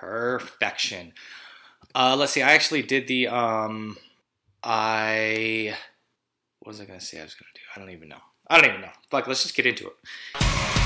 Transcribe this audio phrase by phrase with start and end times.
[0.00, 1.12] Perfection.
[1.94, 2.42] Uh, let's see.
[2.42, 3.28] I actually did the.
[3.28, 3.96] Um,
[4.62, 5.74] I.
[6.60, 7.64] What was I going to say I was going to do?
[7.74, 8.22] I don't even know.
[8.48, 8.92] I don't even know.
[9.10, 10.83] Fuck, let's just get into it.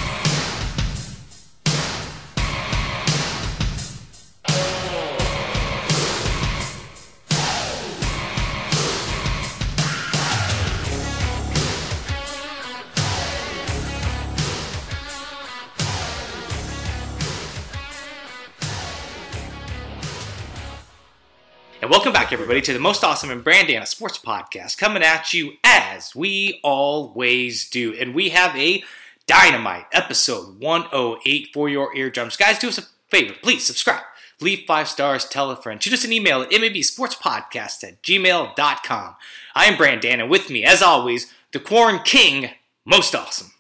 [22.29, 26.61] Back, everybody, to the most awesome and Brandana Sports Podcast, coming at you as we
[26.63, 27.95] always do.
[27.95, 28.85] And we have a
[29.27, 32.37] dynamite episode 108 for your eardrums.
[32.37, 33.33] Guys, do us a favor.
[33.43, 34.03] Please subscribe,
[34.43, 35.83] leave five stars, tell a friend.
[35.83, 39.17] Shoot us an email at mabsportspodcast at gmail.com.
[39.55, 42.51] I am Brandon, and with me, as always, the Quarren King,
[42.85, 43.53] most awesome.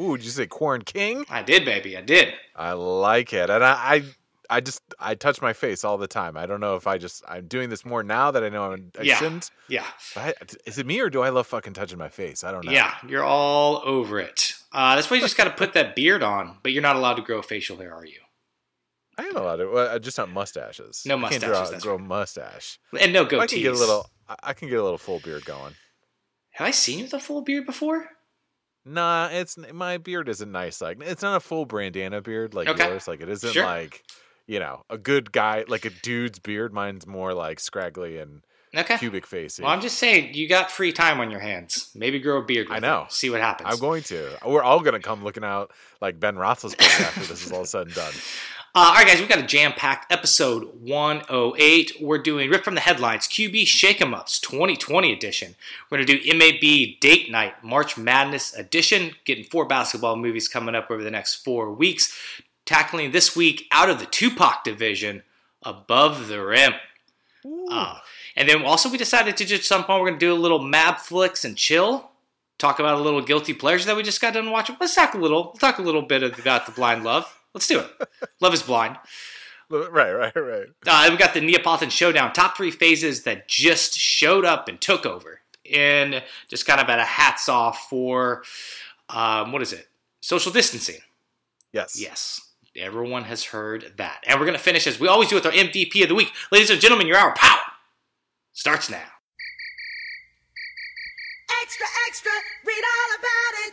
[0.00, 1.26] Ooh, did you say Corn King?
[1.28, 1.94] I did, baby.
[1.94, 2.32] I did.
[2.54, 4.04] I like it, and I, I,
[4.50, 6.36] I just I touch my face all the time.
[6.36, 8.92] I don't know if I just I'm doing this more now that I know I'm,
[8.98, 9.16] I Yeah.
[9.16, 9.50] shouldn't.
[9.68, 9.84] Yeah.
[10.16, 10.34] I,
[10.66, 12.44] is it me or do I love fucking touching my face?
[12.44, 12.72] I don't know.
[12.72, 14.54] Yeah, you're all over it.
[14.72, 17.14] Uh, that's why you just got to put that beard on, but you're not allowed
[17.14, 18.18] to grow facial hair, are you?
[19.18, 19.66] I am allowed to.
[19.70, 21.02] Well, just not mustaches.
[21.06, 22.04] No I can't mustaches, that's grow right.
[22.06, 22.78] mustache.
[23.00, 23.48] And no I goatees.
[23.48, 24.10] can get a little.
[24.28, 25.74] I- I can get a little full beard going.
[26.50, 28.06] Have I seen you with a full beard before?
[28.84, 30.80] Nah, it's my beard isn't nice.
[30.80, 32.86] Like it's not a full Brandana beard like Okay.
[32.88, 33.08] yours.
[33.08, 33.64] Like it isn't Sure.
[33.64, 34.04] like
[34.46, 36.72] you know a good guy like a dude's beard.
[36.72, 38.42] Mine's more like scraggly and
[38.76, 38.98] Okay.
[38.98, 39.62] cubic facey.
[39.62, 41.90] Well, I'm just saying, you got free time on your hands.
[41.94, 42.68] Maybe grow a beard.
[42.68, 43.04] With I know.
[43.04, 43.12] it.
[43.12, 43.70] See what happens.
[43.72, 44.36] I'm going to.
[44.44, 45.70] We're all going to come looking out
[46.02, 48.12] like Ben Roethlisberger after this is all said and done.
[48.74, 51.92] Uh, all right, guys, we've got a jam-packed episode 108.
[51.98, 55.54] We're doing Rip from the Headlines, QB Shake 'em Ups 2020 edition.
[55.90, 60.74] We're going to do MAB Date Night, March Madness edition, getting four basketball movies coming
[60.74, 62.12] up over the next four weeks.
[62.66, 65.22] Tackling this week out of the Tupac division,
[65.62, 66.74] Above the Rim.
[67.70, 67.98] Uh,
[68.34, 70.00] and then also we decided to just jump on.
[70.00, 72.10] We're going to do a little Mab Flicks and chill.
[72.58, 74.76] Talk about a little guilty pleasure that we just got done watching.
[74.80, 75.44] Let's talk a little.
[75.44, 77.38] We'll talk a little bit about the blind love.
[77.54, 78.08] Let's do it.
[78.40, 78.98] Love is blind.
[79.70, 80.66] Right, right, right.
[80.86, 85.06] Uh, we got the Neapolitan Showdown, top three phases that just showed up and took
[85.06, 85.40] over.
[85.72, 88.44] And just kind of at a hats off for,
[89.08, 89.88] um, what is it?
[90.20, 91.00] Social distancing.
[91.72, 92.00] Yes.
[92.00, 92.45] Yes.
[92.78, 94.22] Everyone has heard that.
[94.26, 96.32] And we're going to finish as we always do with our MVP of the week.
[96.52, 97.60] Ladies and gentlemen, your hour power
[98.52, 99.02] starts now.
[101.62, 102.30] Extra, extra,
[102.66, 103.72] read all about it.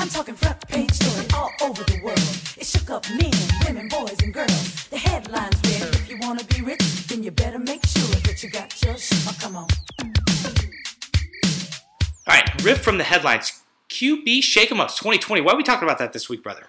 [0.00, 2.18] I'm talking front page story all over the world.
[2.56, 3.30] It shook up men,
[3.66, 4.88] women, boys, and girls.
[4.88, 8.50] The headlines read, if you wanna be rich, then you better make sure that you
[8.50, 9.68] got your sh- oh, come on.
[12.26, 13.63] All right, riff from the headlines.
[13.94, 15.40] QB Shake 'em Ups 2020.
[15.42, 16.66] Why are we talking about that this week, brother?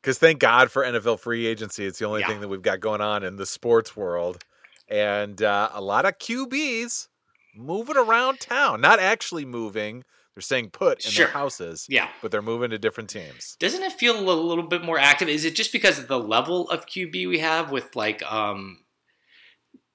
[0.00, 1.84] Because thank God for NFL free agency.
[1.84, 2.28] It's the only Yeah.
[2.28, 4.44] thing that we've got going on in the sports world.
[4.88, 7.08] And uh, a lot of QBs
[7.54, 8.80] moving around town.
[8.80, 10.04] Not actually moving.
[10.34, 11.26] They're staying put in Sure.
[11.26, 11.86] their houses.
[11.88, 12.08] Yeah.
[12.22, 13.56] But they're moving to different teams.
[13.58, 15.28] Doesn't it feel a little, little bit more active?
[15.28, 18.84] Is it just because of the level of QB we have with like um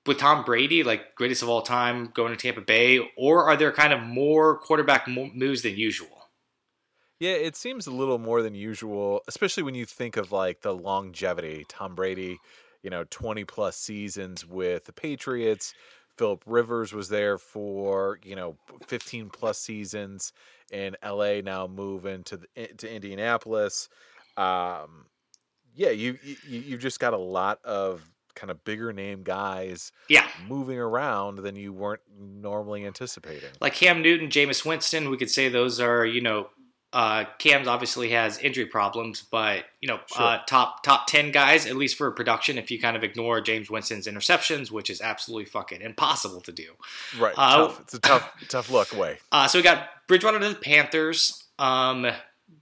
[0.05, 3.71] with Tom Brady, like greatest of all time, going to Tampa Bay, or are there
[3.71, 6.20] kind of more quarterback moves than usual?
[7.21, 10.73] Yeah, it seems a little more than usual, especially when you think of like the
[10.73, 11.67] longevity.
[11.69, 12.39] Tom Brady,
[12.81, 15.75] you know, 20 plus seasons with the Patriots.
[16.17, 20.33] Philip Rivers was there for, you know, 15 plus seasons
[20.71, 23.87] in LA now moving to the, to Indianapolis.
[24.35, 25.05] Um
[25.75, 28.01] yeah, you you you've just got a lot of
[28.33, 33.49] kind of bigger name guys Yeah, moving around than you weren't normally anticipating.
[33.59, 36.49] like Cam Newton, Jameis Winston, we could say those are you know.
[36.93, 41.77] Uh, Cam's obviously has injury problems, but you know, uh, top top ten guys at
[41.77, 42.57] least for production.
[42.57, 46.73] If you kind of ignore Jameis Winston's interceptions, which is absolutely fucking impossible to do.
[47.17, 47.33] Right.
[47.37, 47.79] Uh, tough.
[47.81, 49.19] It's a tough tough look away.
[49.31, 52.05] Uh, so we got Bridgewater to the Panthers, um,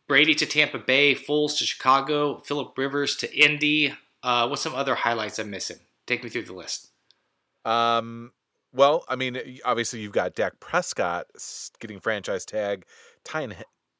[0.07, 3.95] Brady to Tampa Bay, Foles to Chicago, Philip Rivers to Indy.
[4.21, 5.77] Uh, what's some other highlights I'm missing?
[6.05, 6.89] Take me through the list.
[7.65, 8.33] Um,
[8.71, 11.25] well, I mean, obviously you've got Dak Prescott
[11.79, 12.85] getting franchise tag,
[13.23, 13.53] tying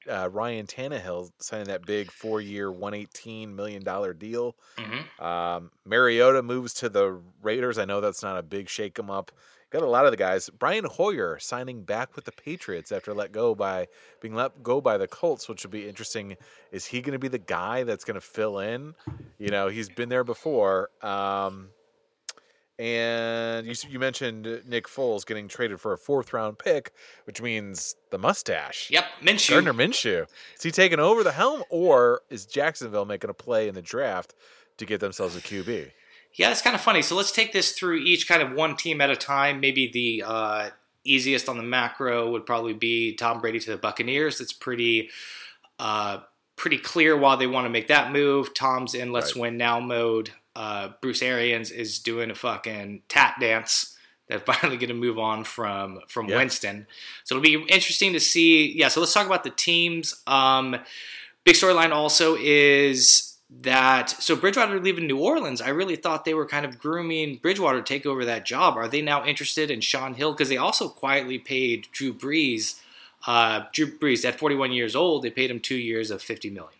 [0.08, 4.56] uh, Ryan Tannehill signing that big four-year, one eighteen million dollar deal.
[4.78, 7.78] hmm Um, Mariota moves to the Raiders.
[7.78, 9.32] I know that's not a big shake 'em up.
[9.72, 10.50] Got a lot of the guys.
[10.50, 13.88] Brian Hoyer signing back with the Patriots after let go by
[14.20, 16.38] being let go by the Colts, which would be interesting.
[16.72, 18.96] Is he going to be the guy that's going to fill in?
[19.38, 20.90] You know, he's been there before.
[21.04, 21.70] Um,
[22.80, 26.94] And you, you mentioned Nick Foles getting traded for a fourth round pick,
[27.26, 28.90] which means the mustache.
[28.90, 29.50] Yep, Minshew.
[29.50, 30.26] Gardner Minshew.
[30.56, 34.34] Is he taking over the helm, or is Jacksonville making a play in the draft
[34.78, 35.92] to get themselves a QB?
[36.36, 37.02] Yeah, it's kind of funny.
[37.02, 39.60] So let's take this through each kind of one team at a time.
[39.60, 40.70] Maybe the uh,
[41.04, 44.40] easiest on the macro would probably be Tom Brady to the Buccaneers.
[44.40, 45.10] It's pretty,
[45.80, 46.20] uh,
[46.56, 48.54] pretty clear why they want to make that move.
[48.54, 49.42] Tom's in let's Right.
[49.42, 50.32] win now mode.
[50.56, 53.96] Uh, Bruce Arians is doing a fucking tap dance.
[54.28, 56.38] They're finally going to move on from from Yeah.
[56.38, 56.88] Winston.
[57.24, 58.78] So it'll be interesting to see.
[58.78, 58.88] Yeah.
[58.90, 60.22] So let's talk about the teams.
[60.28, 60.76] Um,
[61.44, 65.62] big storyline also is that so Bridgewater leaving New Orleans.
[65.62, 68.78] I really thought they were kind of grooming Bridgewater to take over that job.
[68.78, 72.80] Are they now interested in Sean Hill because they also quietly paid Drew Brees?
[73.26, 76.79] Uh, Drew Brees at 41 years old, they paid him two years of 50 million.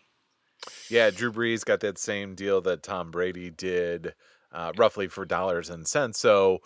[0.88, 4.14] Yeah, Drew Brees got that same deal that Tom Brady did,
[4.52, 6.18] uh, roughly for dollars and cents.
[6.18, 6.60] So,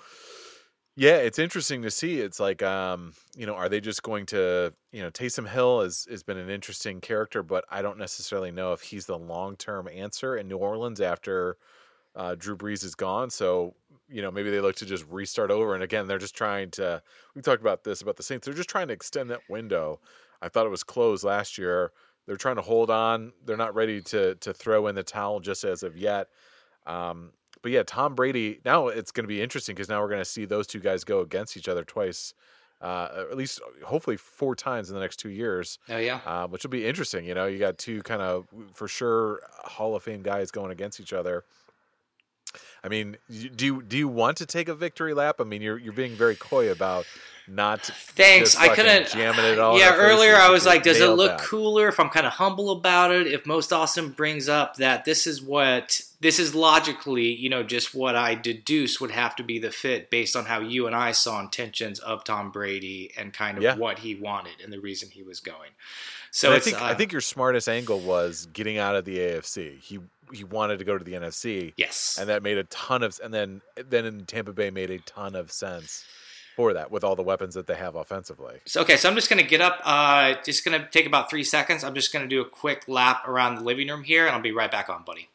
[0.97, 2.21] yeah, it's interesting to see.
[2.21, 6.07] It's like, um, you know, are they just going to, you know, Taysom Hill has
[6.09, 9.89] has been an interesting character, but I don't necessarily know if he's the long term
[9.89, 11.57] answer in New Orleans after
[12.15, 13.31] uh, Drew Brees is gone.
[13.31, 13.75] So,
[14.09, 15.75] you know, maybe they look to just restart over.
[15.75, 17.03] And again, they're just trying to.
[17.35, 18.45] We talked about this about the Saints.
[18.45, 20.01] They're just trying to extend that window.
[20.41, 21.91] I thought it was closed last year.
[22.27, 23.33] They're trying to hold on.
[23.45, 26.29] They're not ready to to throw in the towel just as of yet.
[26.87, 27.33] Um,
[27.63, 28.61] but yeah, Tom Brady.
[28.65, 31.05] Now it's going to be interesting because now we're going to see those two guys
[31.05, 32.35] go against each other twice,
[32.81, 36.47] uh, or at least hopefully four times in the next two years, Oh yeah, uh,
[36.47, 37.25] which will be interesting.
[37.25, 41.01] You know, you got two kind of for sure Hall of Fame guys going against
[41.01, 41.45] each other.
[42.85, 43.17] I mean,
[43.57, 45.37] do you do you want to take a victory lap?
[45.41, 47.07] I mean, you're you're being very coy about
[47.47, 47.83] not.
[47.83, 48.57] thanks.
[48.57, 49.09] I couldn't.
[49.09, 50.37] jamming it all yeah, earlier.
[50.37, 51.41] I was like, does it look that.
[51.41, 53.27] cooler if I'm kind of humble about it?
[53.27, 57.95] If most awesome brings up that this is what this is logically, you know, just
[57.95, 61.13] what I deduce would have to be the fit based on how you and I
[61.13, 63.77] saw intentions of Tom Brady and kind of Yeah.
[63.77, 65.71] what he wanted and the reason he was going.
[66.31, 69.79] So I think I uh, think your smartest angle was getting out of the AFC.
[69.79, 70.01] He
[70.33, 71.73] he wanted to go to the NFC.
[71.77, 74.99] yes, and that made a ton of and then then in Tampa Bay made a
[75.01, 76.05] ton of sense
[76.57, 78.61] for that with all the weapons that they have offensively.
[78.65, 79.81] So, okay, so I'm just going to get up.
[79.85, 81.83] Uh, just going to take about three seconds.
[81.83, 84.43] I'm just going to do a quick lap around the living room here, and I'll
[84.43, 85.29] be right back on, buddy.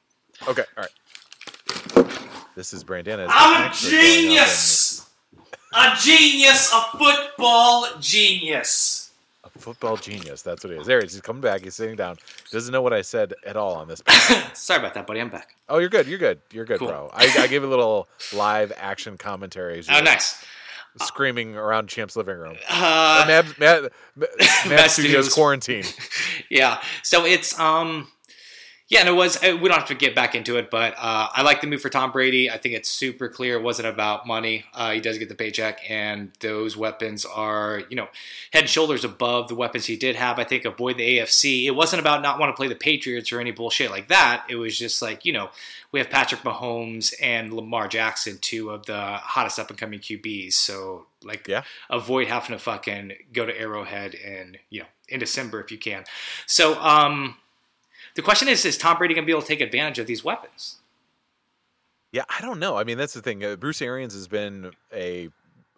[0.48, 2.08] Okay, all right.
[2.56, 3.28] This is Brandon.
[3.30, 5.10] I'm a genius!
[5.74, 9.09] A genius, a football genius.
[9.60, 10.42] Football genius.
[10.42, 10.88] That's what he is.
[10.88, 11.14] There he is.
[11.14, 11.62] He's coming back.
[11.64, 12.18] He's sitting down.
[12.52, 14.02] Doesn't know what I said at all on this.
[14.54, 15.20] Sorry about that, buddy.
[15.20, 15.56] I'm back.
[15.68, 16.08] oh, you're good.
[16.08, 16.40] You're good.
[16.52, 16.88] You're good, Cool.
[16.88, 17.10] bro.
[17.14, 19.84] I, I gave a little live action commentary.
[19.92, 20.44] Oh, nice.
[21.02, 22.56] Screaming around Champ's living room.
[22.70, 25.34] Uh, Mad Studios Studios.
[25.34, 25.84] quarantine.
[26.50, 26.82] yeah.
[27.04, 28.08] So it's um,
[28.90, 29.38] yeah, and it was.
[29.44, 31.80] uh, We don't have to get back into it, but uh, I like the move
[31.82, 32.50] for Tom Brady.
[32.50, 34.66] I think it's super clear it wasn't about money.
[34.74, 38.08] Uh, he does get the paycheck, and those weapons are you know
[38.52, 40.40] head and shoulders above the weapons he did have.
[40.40, 41.66] I think avoid the AFC.
[41.66, 44.46] It wasn't about not want to play the Patriots or any bullshit like that.
[44.50, 45.50] It was just like you know
[45.92, 50.54] we have Patrick Mahomes and Lamar Jackson, two of the hottest up and coming QBs.
[50.54, 51.62] So like Yeah.
[51.92, 56.06] avoid having to fucking go to Arrowhead and you know in December if you can.
[56.48, 57.36] So um,
[58.20, 60.80] the question is: Is Tom Brady gonna be able to take advantage of these weapons?
[62.12, 62.76] Yeah, I don't know.
[62.76, 63.46] I mean, that's the thing.
[63.46, 65.30] Uh, Bruce Arians has been a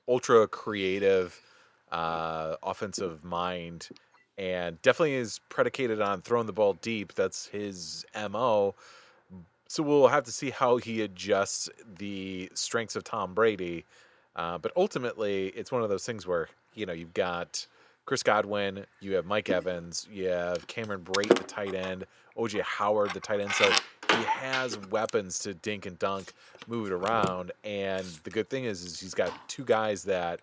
[0.08, 1.40] ultra creative
[1.92, 3.90] uh, offensive mind,
[4.40, 7.14] and definitely is predicated on throwing the ball deep.
[7.14, 8.74] That's his mo.
[9.68, 11.70] So we'll have to see how he adjusts
[12.00, 13.86] the strengths of Tom Brady.
[14.36, 17.68] Uh, but ultimately, it's one of those things where you know you've got
[18.06, 22.08] Chris Godwin, you have Mike Evans, you have Cameron Brate, the tight end,
[22.38, 23.52] OJ Howard, the tight end.
[23.54, 23.70] So
[24.10, 26.34] he has weapons to dink and dunk,
[26.68, 27.52] move it around.
[27.64, 30.42] And the good thing is, is he's got two guys that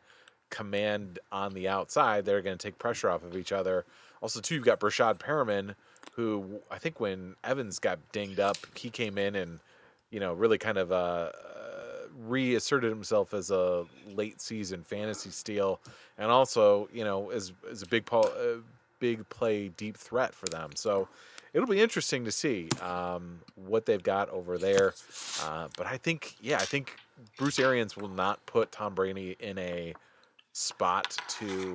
[0.50, 2.24] command on the outside.
[2.24, 3.84] They're going to take pressure off of each other.
[4.22, 5.74] Also, too, you've got Breshad Perriman,
[6.14, 9.60] who I think when Evans got dinged up, he came in and
[10.10, 11.30] you know really kind of uh, uh,
[12.26, 15.80] reasserted himself as a late season fantasy steal,
[16.16, 18.60] and also you know as as a big po- uh,
[18.98, 20.70] big play deep threat for them.
[20.74, 21.08] So
[21.52, 24.94] it'll be interesting to see um, what they've got over there.
[25.42, 26.96] Uh, but I think yeah, I think
[27.36, 29.94] Bruce Arians will not put Tom Brady in a
[30.52, 31.72] spot to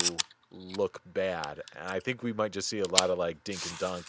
[0.52, 1.62] look bad.
[1.78, 4.06] And I think we might just see a lot of like dink and dunk,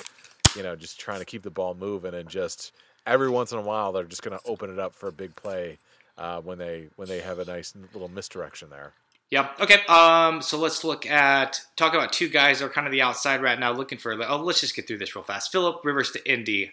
[0.57, 2.73] you know, just trying to keep the ball moving and just
[3.07, 5.35] every once in a while they're just going to open it up for a big
[5.37, 5.79] play
[6.19, 8.93] uh, when they when they have a nice little misdirection there.
[9.35, 9.49] Yeah.
[9.59, 9.85] Okay.
[9.89, 10.41] Um.
[10.43, 13.59] So let's look at talk about two guys that are kind of the outside right
[13.59, 14.13] now, looking for.
[14.13, 15.51] Oh, let's just get through this real fast.
[15.51, 16.71] Philip Rivers to Indy.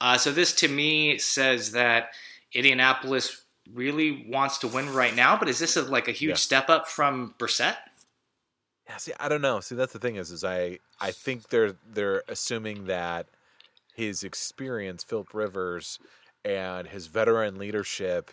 [0.00, 2.12] Uh, so this to me says that
[2.54, 3.42] Indianapolis
[3.74, 5.36] really wants to win right now.
[5.38, 6.36] But is this a, like a huge Yeah.
[6.36, 7.76] step up from Brissett?
[8.88, 9.60] Yeah, see, I don't know.
[9.60, 13.26] See, that's the thing is, is I I think they're they're assuming that
[13.94, 15.98] his experience, Philip Rivers,
[16.42, 18.30] and his veteran leadership,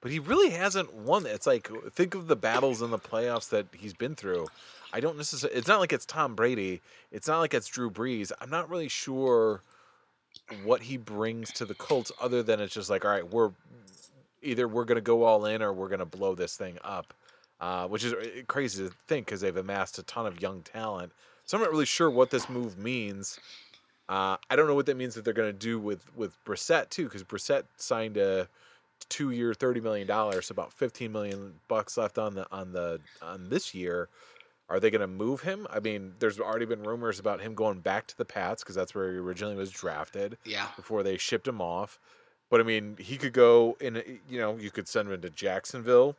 [0.00, 1.26] but he really hasn't won.
[1.26, 4.46] It's like think of the battles in the playoffs that he's been through.
[4.92, 5.58] I don't necessarily.
[5.58, 6.80] It's not like it's Tom Brady.
[7.10, 8.32] It's not like it's Drew Brees.
[8.40, 9.62] I'm not really sure
[10.64, 13.50] what he brings to the Colts, other than it's just like, all right, we're
[14.42, 17.14] either we're going to go all in or we're going to blow this thing up,
[17.60, 21.12] uh, which is uh, crazy to think because they've amassed a ton of young talent.
[21.44, 23.40] So I'm not really sure what this move means.
[24.08, 26.90] Uh, I don't know what that means that they're going to do with with Brissett
[26.90, 28.48] too, because Brissett signed a
[29.08, 33.48] two year, thirty million dollars, about fifteen million bucks left on the on the on
[33.48, 34.08] this year.
[34.68, 35.64] Are they going to move him?
[35.70, 38.96] I mean, there's already been rumors about him going back to the Pats because that's
[38.96, 40.66] where he originally was drafted Yeah.
[40.74, 42.00] before they shipped him off.
[42.50, 44.02] But I mean, he could go in.
[44.28, 46.16] You know, you could send him to Jacksonville,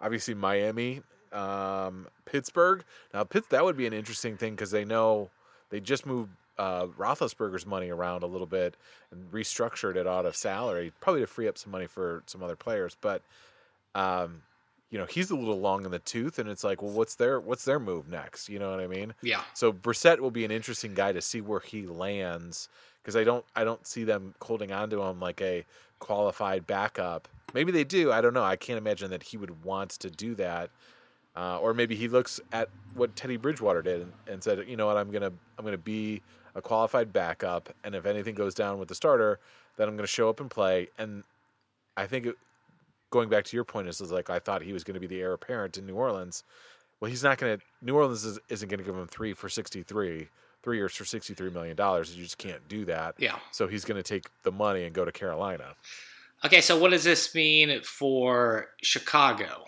[0.00, 1.02] obviously Miami,
[1.32, 2.82] um, Pittsburgh.
[3.12, 5.30] Now, Pitt that would be an interesting thing because they know
[5.68, 6.30] they just moved
[6.62, 8.76] uh, Roethlisberger's money around a little bit
[9.10, 12.54] and restructured it out of salary, probably to free up some money for some other
[12.54, 12.96] players.
[13.00, 13.22] But
[13.96, 14.42] um,
[14.88, 17.40] you know, he's a little long in the tooth, and it's like, well, what's their
[17.40, 18.48] what's their move next?
[18.48, 19.12] You know what I mean?
[19.22, 19.42] Yeah.
[19.54, 22.68] So Brissett will be an interesting guy to see where he lands
[23.02, 25.64] because I don't I don't see them holding on to him like a
[25.98, 27.26] qualified backup.
[27.54, 28.12] Maybe they do.
[28.12, 28.44] I don't know.
[28.44, 30.70] I can't imagine that he would want to do that.
[31.34, 34.86] Uh, or maybe he looks at what Teddy Bridgewater did and, and said, you know
[34.86, 36.22] what, I'm gonna I'm gonna be
[36.54, 39.38] a qualified backup, and if anything goes down with the starter,
[39.76, 40.88] then I'm gonna show up and play.
[40.98, 41.24] And
[41.96, 42.36] I think it,
[43.10, 45.06] going back to your point is, is like I thought he was going to be
[45.06, 46.44] the heir apparent in New Orleans.
[46.98, 47.64] Well, he's not going to.
[47.82, 50.28] New Orleans is, isn't going to give him three for sixty three,
[50.62, 52.16] three years for sixty three million dollars.
[52.16, 53.16] You just can't do that.
[53.18, 53.36] Yeah.
[53.50, 55.74] So he's going to take the money and go to Carolina.
[56.44, 59.64] Okay, so what does this mean for Chicago?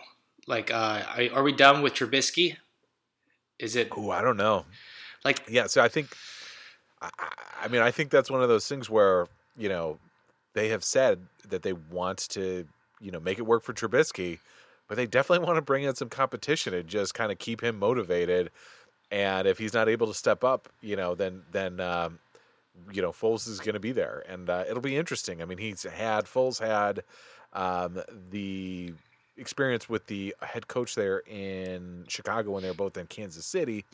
[0.46, 2.56] Like, uh, are, are we done with Trubisky?
[3.58, 4.64] Is it Oh, I don't know.
[5.24, 5.66] like Yeah.
[5.66, 6.16] So I think,
[7.18, 7.28] I,
[7.64, 9.98] I- mean, I think that's one of those things where you know
[10.54, 12.66] they have said that they want to
[13.00, 14.38] you know make it work for Trubisky,
[14.88, 17.78] but they definitely want to bring in some competition and just kind of keep him
[17.78, 18.50] motivated.
[19.10, 22.18] And if he's not able to step up, you know, then then um,
[22.92, 25.42] you know Foles is going to be there, and uh, it'll be interesting.
[25.42, 27.02] I mean, he's had Foles had
[27.52, 28.92] um, the
[29.36, 33.84] experience with the head coach there in Chicago when they were both in Kansas City,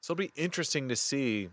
[0.00, 1.48] so it'll be interesting to see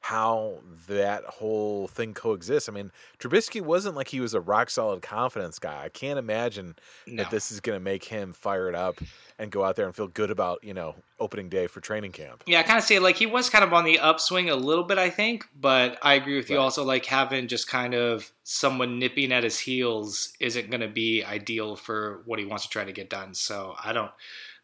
[0.00, 2.68] how that whole thing coexists.
[2.68, 5.84] I mean, Trubisky wasn't like he was a rock solid confidence guy.
[5.84, 6.76] I can't imagine
[7.06, 7.22] no?
[7.22, 8.98] that this is going to make him fired up
[9.38, 12.42] and go out there and feel good about you know opening day for training camp.
[12.46, 14.84] Yeah, I kind of say like he was kind of on the upswing a little
[14.84, 16.56] bit, I think, but I agree with you.
[16.56, 16.62] Right.
[16.62, 21.22] Also, like having just kind of someone nipping at his heels isn't going to be
[21.22, 23.34] ideal for what he wants to try to get done.
[23.34, 24.10] So I don't.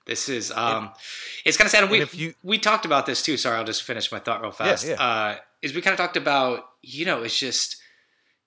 [0.06, 0.90] This is um,
[1.44, 1.82] it's kind of sad.
[1.82, 3.36] and We if you- we talked about this too.
[3.36, 4.86] Sorry, I'll just finish my thought real fast.
[4.86, 4.94] yeah.
[5.02, 7.76] Uh, is we kind of talked about you know it's just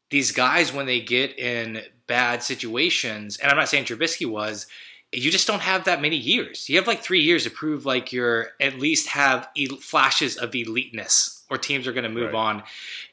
[0.10, 4.66] these guys when they get in bad situations, and I'm not saying Trubisky was,
[5.12, 6.68] you just don't have that many years.
[6.70, 10.52] You have like three years to prove like you're at least have el- flashes of
[10.56, 12.40] eliteness, or teams are going to move Right.
[12.40, 12.64] on.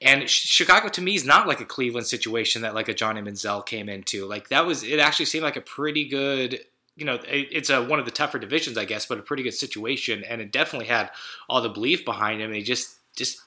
[0.00, 3.20] And Ch- Chicago to me is not like a Cleveland situation that like a Johnny
[3.20, 4.24] Manziel came into.
[4.24, 6.60] Like that was it actually seemed like a pretty good.
[6.96, 9.52] You know, it's a one of the tougher divisions, I guess, but a pretty good
[9.54, 11.10] situation, and it definitely had
[11.48, 12.46] all the belief behind him.
[12.48, 13.40] And he just, just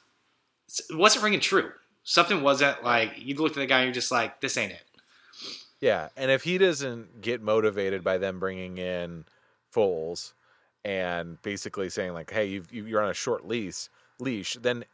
[0.90, 1.72] it wasn't ringing true.
[2.04, 4.84] Something wasn't like you looked at the guy and you're just like, this ain't it.
[5.82, 9.26] Yeah, and if he doesn't get motivated by them bringing in
[9.74, 10.34] Foles
[10.86, 13.90] and basically saying like, "Hey, you've, you- you're on a short lease
[14.20, 14.86] leash," then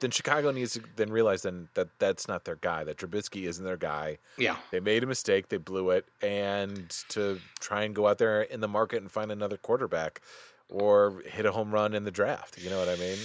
[0.00, 2.84] then Chicago needs to then realize then that that's not their guy.
[2.84, 4.18] That Trubisky isn't their guy.
[4.38, 5.48] Yeah, They made a mistake.
[5.48, 9.32] They blew it, and to try and go out there in the market and find
[9.32, 10.20] another quarterback
[10.68, 12.58] or hit a home run in the draft.
[12.58, 13.18] You know what I mean?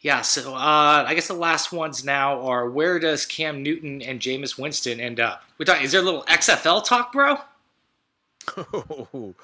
[0.00, 0.22] yeah.
[0.22, 4.58] So uh, I guess the last ones now are where does Cam Newton and Jameis
[4.58, 5.44] Winston end up?
[5.58, 7.38] We talk, is there a little XFL talk, bro?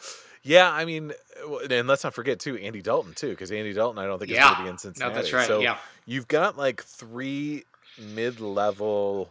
[0.42, 1.12] yeah, I mean,
[1.70, 4.38] and let's not forget too Andy Dalton too, because Andy Dalton I don't think is
[4.38, 5.14] going to be in Cincinnati.
[5.14, 5.78] that's right, So yeah.
[6.04, 7.64] you've got like three
[7.98, 9.30] mid-level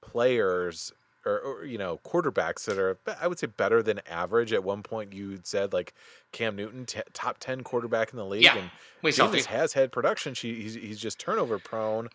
[0.00, 0.92] players.
[1.26, 4.52] Or, or you know quarterbacks that are I would say better than average.
[4.52, 5.94] At one point, you said like
[6.32, 8.70] Cam Newton, t- top ten quarterback in the league, Yeah, and
[9.00, 10.34] we saw has had production.
[10.34, 12.10] She he's, he's just turnover prone.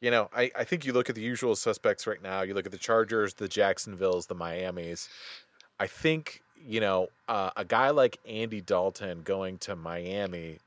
[0.00, 2.42] You know, I, I think you look at the usual suspects right now.
[2.42, 5.08] You look at the Chargers, the Jacksonvilles, the Miamis.
[5.78, 10.58] I think you know uh, a guy like Andy Dalton going to Miami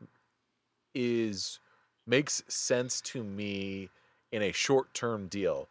[0.94, 1.60] is
[2.06, 3.90] makes sense to me
[4.32, 5.68] in a short term deal.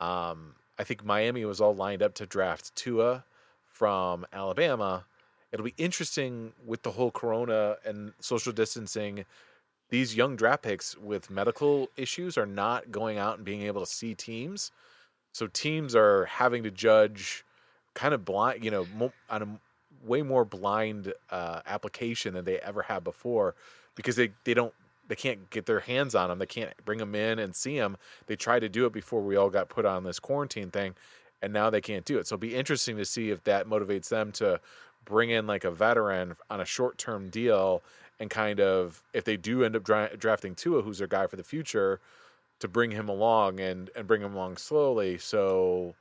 [0.00, 3.24] Um, I think Miami was all lined up to draft Tua
[3.64, 5.04] from Alabama.
[5.52, 9.24] It'll be interesting with the whole corona and social distancing.
[9.90, 13.86] These young draft picks with medical issues are not going out and being able to
[13.86, 14.72] see teams.
[15.32, 17.44] So teams are having to judge
[17.94, 18.86] kind of blind, you know,
[19.30, 19.48] on a
[20.06, 23.54] way more blind uh, application than they ever have before
[23.94, 24.74] because they, they don't
[25.06, 26.38] they can't get their hands on them.
[26.38, 27.98] They can't bring them in and see them.
[28.26, 30.94] They tried to do it before we all got put on this quarantine thing,
[31.42, 32.26] and now they can't do it.
[32.26, 34.60] So it'll be interesting to see if that motivates them to
[35.04, 37.82] bring in like a veteran on a short term deal
[38.18, 41.36] and kind of if they do end up dra- drafting Tua, who's their guy for
[41.36, 42.00] the future,
[42.60, 45.18] to bring him along and and bring him along slowly.
[45.18, 45.94] So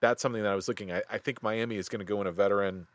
[0.00, 0.90] that's something that I was looking.
[0.92, 2.86] I think Miami is going to go in a veteran,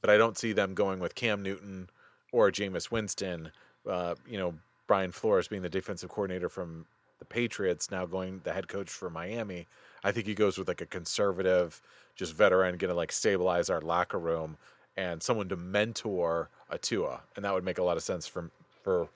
[0.00, 1.88] but I don't see them going with Cam Newton
[2.32, 3.52] or Jameis Winston.
[3.88, 4.54] Uh, you know,
[4.86, 6.86] Brian Flores being the defensive coordinator from
[7.18, 9.66] the Patriots, now going the head coach for Miami.
[10.04, 11.80] I think he goes with like a conservative,
[12.14, 14.56] just veteran, going to like stabilize our locker room
[14.96, 18.50] and someone to mentor a Tua, and that would make a lot of sense for
[18.82, 19.08] for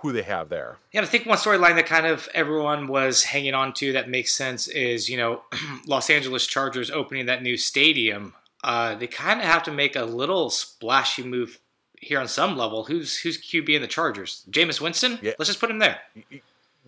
[0.00, 0.78] who they have there.
[0.92, 4.34] Yeah, I think one storyline that kind of everyone was hanging on to that makes
[4.34, 5.42] sense is you know
[5.86, 8.34] Los Angeles Chargers opening that new stadium.
[8.62, 11.60] Uh, they kind of have to make a little splashy move
[12.00, 12.84] here on some level.
[12.84, 14.44] Who's who's QB in the Chargers?
[14.50, 15.18] Jameis Winston.
[15.22, 15.32] Yeah.
[15.38, 15.98] Let's just put him there.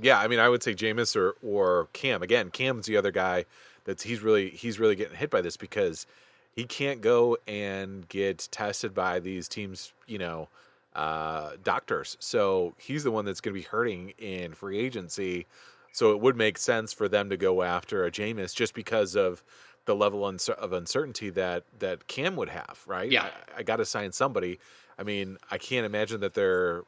[0.01, 2.23] Yeah, I mean, I would say Jameis or or Cam.
[2.23, 3.45] Again, Cam's the other guy
[3.85, 6.07] that's he's really he's really getting hit by this because
[6.55, 10.49] he can't go and get tested by these teams, you know,
[10.95, 12.17] uh, doctors.
[12.21, 15.47] So he's the one that's going to be hurting in free agency.
[15.93, 19.43] So it would make sense for them to go after a Jameis just because of
[19.85, 23.11] the level of uncertainty that that Cam would have, right?
[23.11, 23.29] Yeah.
[23.55, 24.59] I, I got to sign somebody.
[24.99, 26.83] I mean, I can't imagine that they're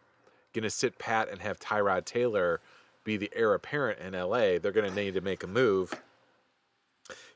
[0.52, 2.60] going to sit pat and have Tyrod Taylor
[3.02, 4.58] be the heir apparent in LA.
[4.58, 5.92] They're going to need to make a move.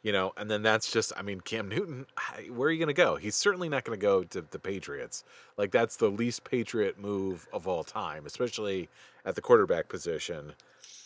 [0.02, 2.06] You know, and then that's just, I mean, Cam Newton,
[2.54, 3.16] where are you going to go?
[3.16, 5.24] He's certainly not going to go to the Patriots.
[5.56, 8.88] Like, that's the least Patriot move of all time, especially
[9.24, 10.54] at the quarterback position.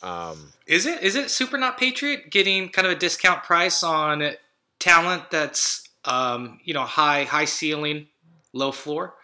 [0.02, 4.32] Um, Is it is it super not patriot getting kind of a discount price on
[4.80, 8.08] talent that's um, you know high high ceiling,
[8.52, 9.14] low floor?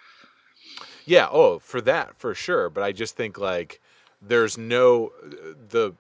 [1.05, 2.71] Yeah, oh, for that for sure.
[2.71, 3.81] But I just think like
[4.23, 5.95] there's no the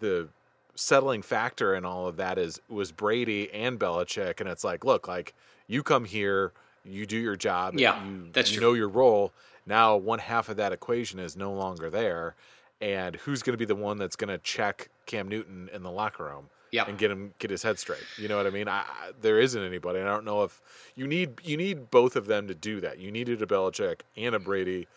[0.00, 0.28] the
[0.74, 5.06] settling factor in all of that is was Brady and Belichick, and it's like, look,
[5.08, 5.34] like
[5.66, 6.52] you come here,
[6.84, 8.68] you do your job, Yeah, you, that's you true.
[8.68, 9.32] know your role.
[9.66, 12.34] Now one half of that equation is no longer there,
[12.80, 15.90] and who's going to be the one that's going to check Cam Newton in the
[15.90, 16.48] locker room?
[16.70, 16.86] Yeah.
[16.88, 18.02] and get him get his head straight.
[18.18, 18.66] You know what I mean?
[18.66, 20.00] I, I, there isn't anybody.
[20.00, 20.60] I don't know if
[20.96, 22.98] you need you need both of them to do that.
[22.98, 24.88] You needed a Belichick and a Brady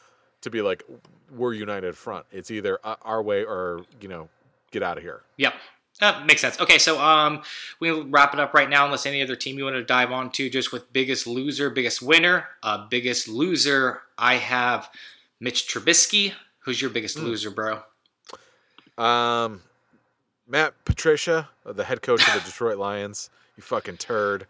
[0.41, 0.83] to be like
[1.35, 2.25] we're united front.
[2.31, 4.27] It's either uh, our way or you know
[4.71, 5.21] get out of here.
[5.37, 5.53] Yep.
[5.99, 6.59] Uh, makes sense.
[6.59, 7.41] Okay, so um,
[7.79, 8.85] we'll wrap it up right now.
[8.85, 12.01] Unless any other team you want to dive on to, just with biggest loser, biggest
[12.01, 12.45] winner.
[12.61, 14.89] Uh, biggest loser, I have
[15.39, 16.33] Mitch Trubisky.
[16.59, 17.81] Who's your biggest loser, bro?
[18.97, 19.61] Um,
[20.47, 24.45] Matt Patricia, uh, the head coach of the Detroit Lions, you fucking turd.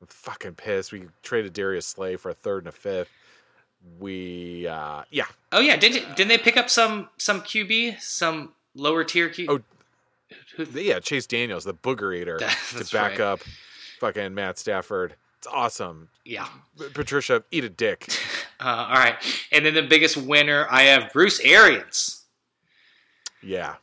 [0.00, 0.92] I'm fucking pissed.
[0.92, 3.10] We traded Darius Slay for a third and a fifth.
[3.98, 5.26] We uh yeah.
[5.52, 9.48] Oh yeah, didn't didn't they pick up some some QB, some lower tier QB?
[9.48, 9.60] Oh,
[10.72, 12.38] Yeah, Chase Daniels, the booger eater,
[12.70, 13.20] to back right.
[13.20, 13.40] up
[14.00, 15.16] fucking Matt Stafford.
[15.38, 16.08] It's awesome.
[16.24, 16.48] yeah.
[16.94, 18.08] Patricia, eat a dick.
[18.58, 19.16] Uh, all right,
[19.52, 22.24] and then the biggest winner, I have Bruce Arians.
[23.42, 23.74] Yeah.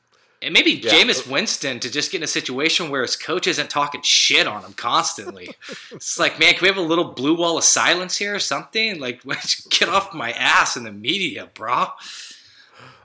[0.41, 0.91] And maybe Yeah.
[0.91, 4.63] Jameis Winston to just get in a situation where his coach isn't talking shit on
[4.63, 5.49] him constantly.
[5.91, 8.99] it's like, man, can we have a little blue wall of silence here or something?
[8.99, 9.21] Like,
[9.69, 11.85] get off my ass in the media, bro.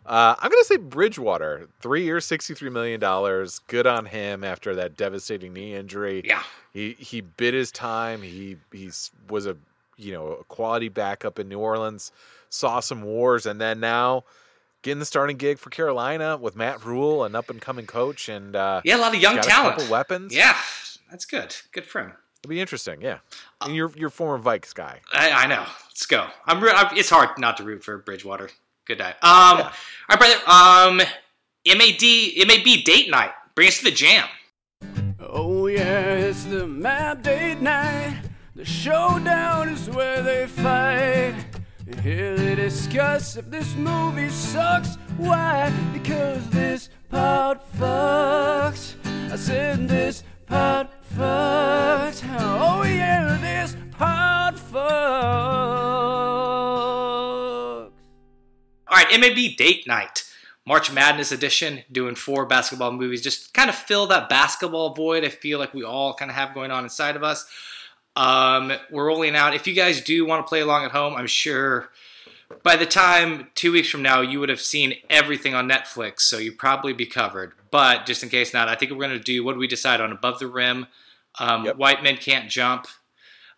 [0.09, 3.59] Uh, I'm gonna say Bridgewater, three years, sixty-three million dollars.
[3.67, 6.23] Good on him after that devastating knee injury.
[6.25, 6.43] Yeah.
[6.73, 8.23] he he bit his time.
[8.23, 9.57] He he's was a
[9.97, 12.11] you know a quality backup in New Orleans.
[12.49, 14.25] Saw some wars, and then now
[14.81, 18.57] getting the starting gig for Carolina with Matt Rhule, an up and coming coach, and
[18.57, 19.77] uh, Yeah, a lot of young talent.
[19.77, 20.35] couple weapons.
[20.35, 20.57] Yeah,
[21.11, 21.55] that's good.
[21.73, 22.13] Good for him.
[22.43, 23.03] it'll be interesting.
[23.03, 23.19] Yeah,
[23.61, 25.01] and you're you're former Vikes guy.
[25.13, 25.67] I, I know.
[25.89, 26.29] Let's go.
[26.47, 26.97] I'm, re- I'm.
[26.97, 28.49] It's hard not to root for Bridgewater.
[28.89, 29.17] Good night.
[29.23, 29.59] Um.
[29.59, 29.73] Yeah.
[30.09, 30.41] All right, brother.
[30.47, 30.97] Um.
[31.67, 32.03] MAD.
[32.49, 33.33] MAB date night.
[33.55, 34.27] Bring us to the jam.
[35.21, 38.23] Oh yeah, it's the map date night.
[38.57, 41.35] The showdown is where they fight.
[42.03, 44.97] Here they discuss if this movie sucks.
[45.19, 45.71] Why?
[45.93, 48.95] Because this part fucks.
[49.31, 52.23] I said this part fucks.
[52.41, 53.68] Oh yeah, this part
[59.11, 60.25] MAB date night.
[60.67, 63.23] March Madness edition, doing four basketball movies.
[63.23, 66.53] Just kind of fill that basketball void I feel like we all kind of have
[66.53, 67.47] going on inside of us.
[68.17, 69.55] Um, we're rolling out.
[69.55, 71.89] If you guys do want to play along at home, I'm sure
[72.63, 76.37] by the time two weeks from now, you would have seen everything on Netflix, so
[76.39, 77.53] you'd probably be covered.
[77.71, 80.01] But just in case not, I think we're going to do what do we decide
[80.01, 80.87] on Above the Rim?
[81.39, 81.77] Um, Yep.
[81.77, 82.87] White Men Can't Jump.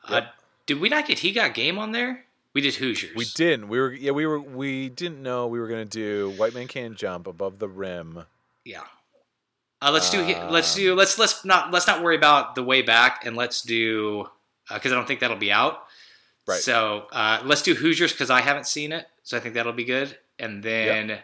[0.06, 0.22] Uh,
[0.66, 2.24] did we not get He Got Game on there?
[2.54, 3.14] We did Hoosiers.
[3.14, 3.68] We didn't.
[3.68, 4.10] We were yeah.
[4.10, 4.40] We were.
[4.40, 8.24] We didn't know we were gonna do White Man Can't Jump above the rim.
[8.64, 8.82] Yeah.
[9.82, 10.20] Uh, let's do.
[10.20, 10.94] Uh, let's do.
[10.94, 14.28] Let's let's not let's not worry about the way back, and let's do
[14.72, 15.84] because I don't think that'll be out.
[16.46, 16.60] Right.
[16.60, 19.84] So uh, let's do Hoosiers because I haven't seen it, so I think that'll be
[19.84, 20.18] good.
[20.38, 21.18] And then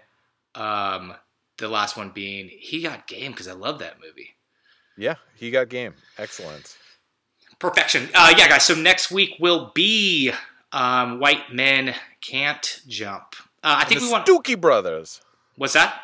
[0.55, 1.15] um,
[1.59, 4.37] the last one being He Got Game because I love that movie.
[4.97, 5.95] Yeah, he got game.
[6.17, 6.77] Excellent.
[7.59, 8.09] Perfection.
[8.15, 8.65] Uh, yeah, guys.
[8.65, 10.33] So next week will be
[10.77, 13.35] um, White Men Can't Jump.
[13.65, 14.27] Uh, I think And we the want.
[14.27, 15.21] Stuckey Brothers.
[15.57, 16.01] What's that?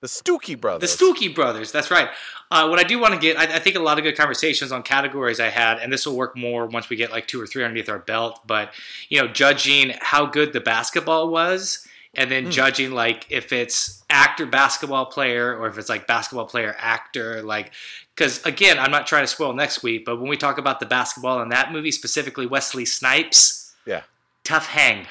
[0.00, 0.96] The Stuckey Brothers.
[0.96, 1.04] The.
[1.04, 1.72] Stuckey Brothers.
[1.72, 2.08] That's right.
[2.50, 4.72] Uh, what I do want to get, I, I think a lot of good conversations
[4.72, 7.46] on categories I had, and this will work more once we get like two or
[7.46, 8.40] three underneath our belt.
[8.46, 8.72] But
[9.08, 14.44] you know, judging how good the basketball was, and then judging like if it's actor
[14.44, 17.72] basketball player or if it's like basketball player actor, like
[18.14, 20.86] because again, I'm not trying to spoil next week, but when we talk about the
[20.86, 24.02] basketball in that movie, specifically Wesley Snipes, Yeah.
[24.44, 25.06] Tough hang,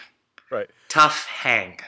[0.50, 0.70] Right.
[0.89, 1.80] tough hang.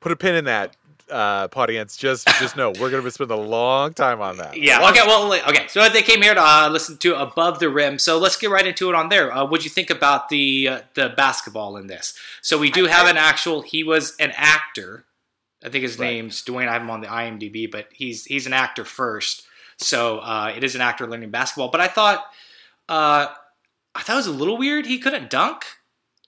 [0.00, 0.76] Put a pin in that,
[1.10, 1.96] uh, audience.
[1.96, 4.56] Just, just know we're gonna spend a long time on that.
[4.56, 4.86] Yeah.
[4.90, 5.00] Okay.
[5.06, 5.32] Well.
[5.32, 5.66] Okay.
[5.68, 7.98] So they came here to uh, listen to Above the Rim.
[7.98, 9.32] So let's get right into it on there.
[9.32, 12.14] Uh, what'd you think about the uh, the basketball in this?
[12.42, 13.62] So we do have an actual.
[13.62, 15.04] He was an actor.
[15.64, 16.06] I think his Right.
[16.08, 16.68] name's Duane.
[16.68, 19.46] I have him on the IMDb, but he's he's an actor first.
[19.78, 21.68] So uh, it is an actor learning basketball.
[21.70, 22.18] But I thought,
[22.88, 23.28] uh,
[23.94, 24.86] I thought it was a little weird.
[24.86, 25.64] He couldn't dunk.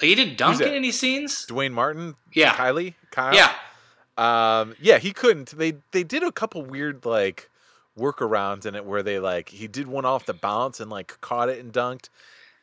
[0.01, 1.45] He didn't dunk in any scenes.
[1.47, 2.15] Duane Martin.
[2.33, 2.55] Yeah.
[2.55, 2.95] Kylie.
[3.11, 3.35] Kyle.
[3.35, 3.53] Yeah.
[4.17, 5.57] Um, yeah, he couldn't.
[5.57, 7.51] They they did a couple weird like
[7.99, 11.49] workarounds in it where they like he did one off the bounce and like caught
[11.49, 12.09] it and dunked.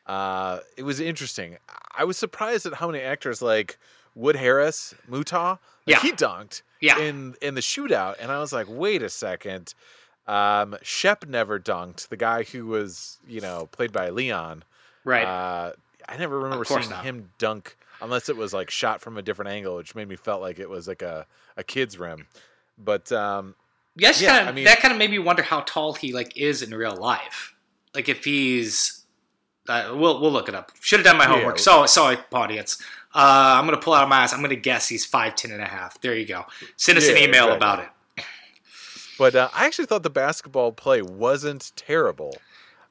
[0.06, 1.56] Uh, it was interesting.
[1.96, 3.78] I was surprised at how many actors like
[4.14, 6.00] Wood Harris, Mutah, like, Yeah.
[6.00, 6.98] he dunked Yeah.
[6.98, 9.74] in in the shootout, and I was like, wait a second.
[10.26, 12.08] Um, Shep never dunked.
[12.08, 14.64] The guy who was you know played by Leon.
[15.04, 15.24] Right.
[15.24, 15.72] Uh,
[16.08, 17.04] I never remember seeing not.
[17.04, 20.40] him dunk unless it was like shot from a different angle, which made me felt
[20.40, 22.26] like it was like a, a kid's rim.
[22.78, 23.54] But um,
[23.96, 26.12] Yeah, Yeah, kind of I mean- that kind of made me wonder how tall he
[26.12, 27.54] like is in real life.
[27.94, 29.04] Like if he's,
[29.68, 30.72] uh, we'll we'll look it up.
[30.80, 31.34] Should have done my Yeah.
[31.36, 31.58] homework.
[31.58, 32.80] So sorry, audience.
[33.14, 34.34] Uh, I'm gonna pull out of my ass.
[34.34, 35.98] I'm gonna guess he's five ten and a half.
[36.02, 36.44] There you go.
[36.76, 37.56] Send us an email exactly.
[37.56, 37.88] about it.
[39.18, 42.36] but uh, I actually thought the basketball play wasn't terrible.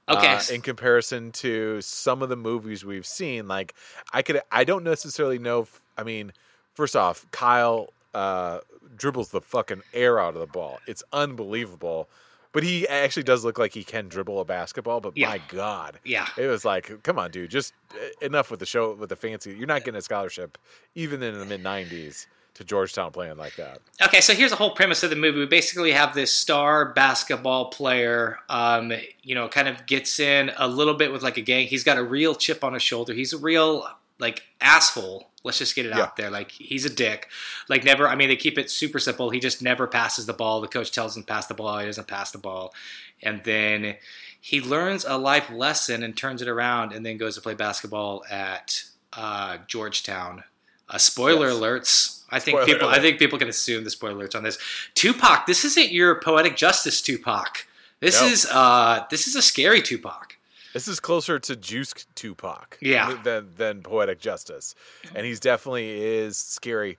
[0.08, 0.36] Okay.
[0.36, 3.74] uh, in comparison to some of the movies we've seen, like
[4.14, 5.62] I could, I don't necessarily know.
[5.62, 6.32] If, I mean,
[6.74, 8.60] first off, Kyle uh,
[8.96, 10.80] dribbles the fucking air out of the ball.
[10.88, 12.10] It's unbelievable.
[12.52, 15.02] But he actually does look like he can dribble a basketball.
[15.02, 15.28] But Yeah.
[15.28, 16.30] my God, yeah.
[16.38, 17.74] It was like, come on, dude, just
[18.22, 19.54] enough with the show with the fancy.
[19.54, 20.58] You're not getting a scholarship,
[20.94, 23.80] even in the mid '90s, to Georgetown playing like that.
[24.04, 25.40] Okay, so here's the whole premise of the movie.
[25.40, 28.92] We basically have this star basketball player, um,
[29.24, 31.68] you know, kind of gets in a little bit with like a gang.
[31.68, 33.14] He's got a real chip on his shoulder.
[33.14, 33.88] He's a real
[34.20, 35.30] like asshole.
[35.44, 36.02] Let's just get it Yeah.
[36.02, 36.32] out there.
[36.32, 37.28] Like he's a dick.
[37.70, 38.08] Like never.
[38.08, 39.30] I mean, they keep it super simple.
[39.30, 40.62] He just never passes the ball.
[40.62, 41.78] The coach tells him to pass the ball.
[41.80, 42.74] He doesn't pass the ball,
[43.22, 43.98] and then
[44.40, 48.24] he learns a life lesson and turns it around, and then goes to play basketball
[48.30, 50.46] at uh, Georgetown.
[50.90, 51.56] Uh, spoiler Yes.
[51.58, 52.12] alerts.
[52.30, 52.90] I think Spoiler people.
[52.90, 54.58] I think people can assume the spoiler alerts on this.
[54.94, 55.46] Tupac.
[55.46, 57.66] This isn't your poetic justice, Tupac.
[58.02, 58.28] This No.
[58.28, 60.38] is uh, this is a scary Tupac.
[60.74, 63.18] This is closer to Juice Tupac, Yeah.
[63.24, 64.76] than than Poetic Justice,
[65.16, 66.98] and he's definitely is scary,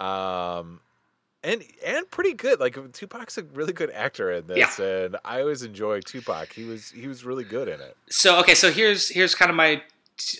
[0.00, 0.80] um,
[1.44, 2.58] and and pretty good.
[2.60, 6.52] Like Tupac's a really good actor in this, and I always enjoy Tupac.
[6.54, 7.96] He was he was really good in it.
[8.08, 9.82] So okay, so here's here's kind of my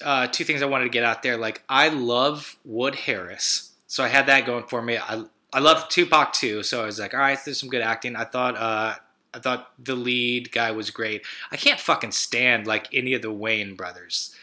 [0.02, 1.36] uh, two things I wanted to get out there.
[1.36, 4.98] Like I love Wood Harris, so I had that going for me.
[4.98, 8.16] I I love Tupac too, so I was like, all right, there's some good acting.
[8.16, 8.96] I thought uh,
[9.32, 11.22] I thought the lead guy was great.
[11.50, 14.34] I can't fucking stand like any of the Wayans brothers.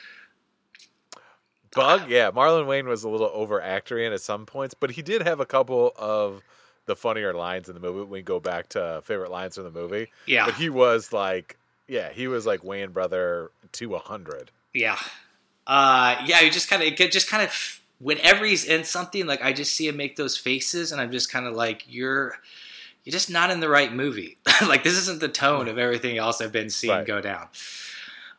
[1.72, 5.24] Bug, yeah, Marlon Wayans was a little over actory at some points, but he did
[5.24, 6.42] have a couple of
[6.86, 8.00] the funnier lines in the movie.
[8.00, 11.58] When we go back to favorite lines from the movie, Yeah, but he was like,
[11.88, 14.52] yeah, he was like Wayans brother to a hundred.
[14.74, 14.98] Yeah.
[15.68, 19.42] Uh, yeah, you just kind of get just kind of whenever he's in something, like
[19.44, 22.38] I just see him make those faces, and I'm just kind of like, you're
[23.04, 24.38] you're just not in the right movie.
[24.68, 27.06] like this isn't the tone of everything else I've been seeing Right.
[27.06, 27.48] go down.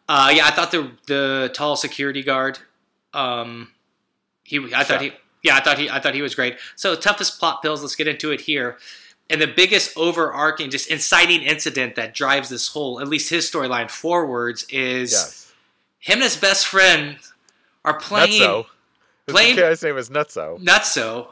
[0.08, 2.58] Uh, yeah, I thought the the tall security guard,
[3.12, 3.72] um,
[4.44, 5.12] he I thought he
[5.42, 6.58] yeah I thought he I thought he was great.
[6.76, 7.82] So toughest plot pills.
[7.82, 8.78] Let's get into it here.
[9.28, 13.90] And the biggest overarching, just inciting incident that drives this whole, at least his storyline
[13.90, 15.45] forwards, is Yes.
[15.98, 17.16] Him and his best friend
[17.84, 18.66] are playing Nutso.
[19.26, 20.62] playing- guy's name is Nutso.
[20.62, 21.28] Nutso.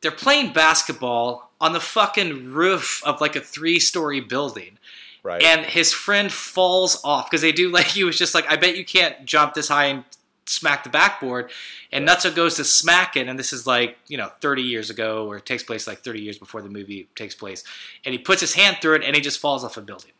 [0.00, 4.78] They're playing basketball on the fucking roof of like a three story building.
[5.22, 5.42] Right.
[5.42, 8.76] And his friend falls off because they do like he was just like, I bet
[8.76, 10.04] you can't jump this high and
[10.46, 11.50] smack the backboard.
[11.90, 15.26] And Nutso goes to smack it, and this is like, you know, 30 years ago,
[15.26, 17.62] or it takes place like 30 years before the movie takes place.
[18.04, 20.10] And he puts his hand through it and he just falls off a building.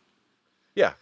[0.73, 0.93] yeah.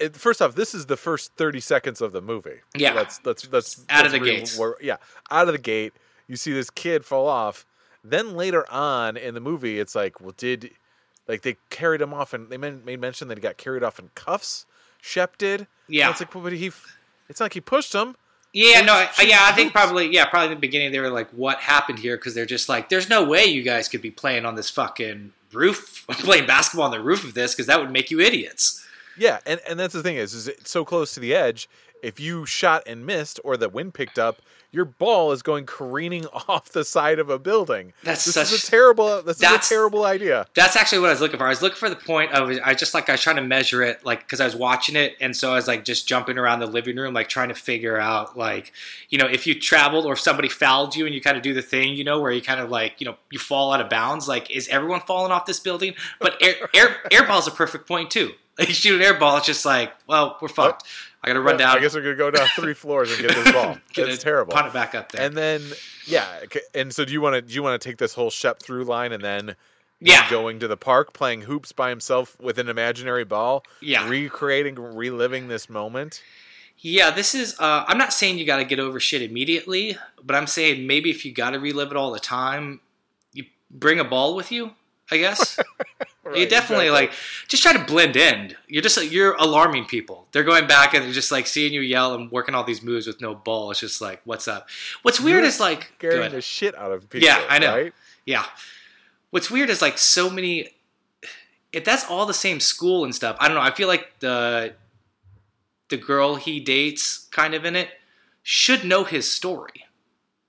[0.00, 2.60] It, first off, this is the first thirty seconds of the movie.
[2.76, 2.94] Yeah.
[2.94, 4.18] Let's let's let's Out of the
[4.58, 4.96] we're- yeah,
[5.30, 5.92] out of the gate.
[6.26, 7.66] You see this kid fall off.
[8.02, 10.70] Then later on in the movie, it's like, well, did
[11.28, 14.10] like they carried him off and they made mention that he got carried off in
[14.14, 14.64] cuffs.
[15.02, 15.66] Shep did.
[15.88, 16.06] Yeah.
[16.06, 16.70] And it's like, well, but he.
[17.28, 18.16] It's like he pushed him.
[18.52, 21.30] Yeah, no, I- yeah, I think probably, yeah, probably in the beginning they were like,
[21.30, 24.44] "What happened here?" Because they're just like, "There's no way you guys could be playing
[24.44, 28.10] on this fucking roof, playing basketball on the roof of this, because that would make
[28.10, 28.84] you idiots."
[29.18, 31.68] Yeah, and, and that's the thing is, is it's so close to the edge.
[32.02, 34.40] If you shot and missed, or the wind picked up,
[34.72, 37.92] your ball is going careening off the side of a building.
[38.04, 39.20] That's this such- is a terrible.
[39.20, 40.46] This is That's- a terrible idea.
[40.54, 41.44] That's actually what I was looking for.
[41.44, 43.82] I was looking for the point of, I just like I was trying to measure
[43.82, 46.60] it, like because I was watching it, and so I was like just jumping around
[46.60, 48.72] the living room, like trying to figure out, like,
[49.10, 51.52] you know, if you traveled or if somebody fouled you and you kind of do
[51.52, 53.90] the thing, you know, where you kind of like, you know, you fall out of
[53.90, 54.26] bounds.
[54.26, 55.92] Like, is everyone falling off this building?
[56.18, 58.32] But air air airball's a perfect point too.
[58.68, 60.86] You shoot an airball, it's just like, well, we're fucked.
[61.22, 61.76] I got to run down.
[61.76, 63.76] I guess we're gonna go down three floors and get this ball.
[63.92, 64.52] get It's it, terrible.
[64.52, 65.26] Punt it back up there.
[65.26, 65.62] And then
[66.06, 66.26] yeah,
[66.74, 68.84] and so do you want to do you want to take this whole Shep through
[68.84, 69.54] line and then
[70.00, 70.28] Yeah.
[70.30, 74.08] going to the park playing hoops by himself with an imaginary ball, Yeah.
[74.08, 76.22] recreating, reliving this moment.
[76.78, 77.54] Yeah, this is.
[77.60, 81.10] Uh, I'm not saying you got to get over shit immediately, but I'm saying maybe
[81.10, 82.80] if you got to relive it all the time,
[83.34, 84.70] you bring a ball with you.
[85.10, 85.58] I guess
[86.24, 87.06] you Right, definitely exactly.
[87.08, 87.12] like
[87.48, 88.54] just try to blend in.
[88.68, 90.26] You're just you're alarming people.
[90.32, 93.06] They're going back and they're just like seeing you yell and working all these moves
[93.06, 93.70] with no ball.
[93.70, 94.68] It's just like, what's up?
[95.02, 97.26] What's weird You're is like, scaring the shit out of people.
[97.26, 97.74] Yeah, I know.
[97.74, 97.94] Right?
[98.26, 98.44] Yeah.
[99.30, 100.68] What's weird is like so many.
[101.72, 103.62] If that's all the same school and stuff, I don't know.
[103.62, 104.74] I feel like the
[105.88, 107.88] the girl he dates, kind of in it,
[108.42, 109.86] should know his story.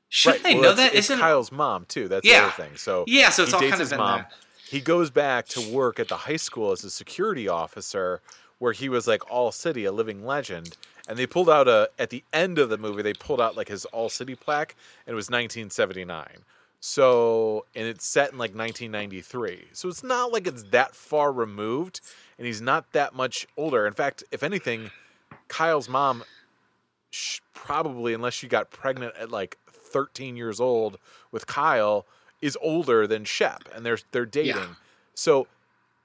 [0.09, 0.53] Shouldn't Right.
[0.53, 0.87] they well, know that?
[0.93, 2.07] It's Isn't Kyle's mom too.
[2.09, 2.41] That's Yeah.
[2.41, 2.77] the other thing.
[2.77, 4.17] So Yeah, so it's all kind of his in mom.
[4.19, 4.29] there.
[4.71, 8.21] He goes back to work at the high school as a security officer,
[8.57, 10.77] where he was like all city, a living legend.
[11.09, 13.01] And they pulled out a at the end of the movie.
[13.01, 16.45] They pulled out like his all city plaque, and it was 1979.
[16.79, 19.65] So and it's set in like 1993.
[19.73, 21.99] So it's not like it's that far removed,
[22.37, 23.85] and he's not that much older.
[23.85, 24.91] In fact, if anything,
[25.49, 26.23] Kyle's mom
[27.53, 30.97] probably, unless she got pregnant at like 13 years old
[31.29, 32.05] with Kyle,
[32.41, 34.55] is older than Shep, and they're they're dating.
[34.55, 34.67] Yeah.
[35.13, 35.47] So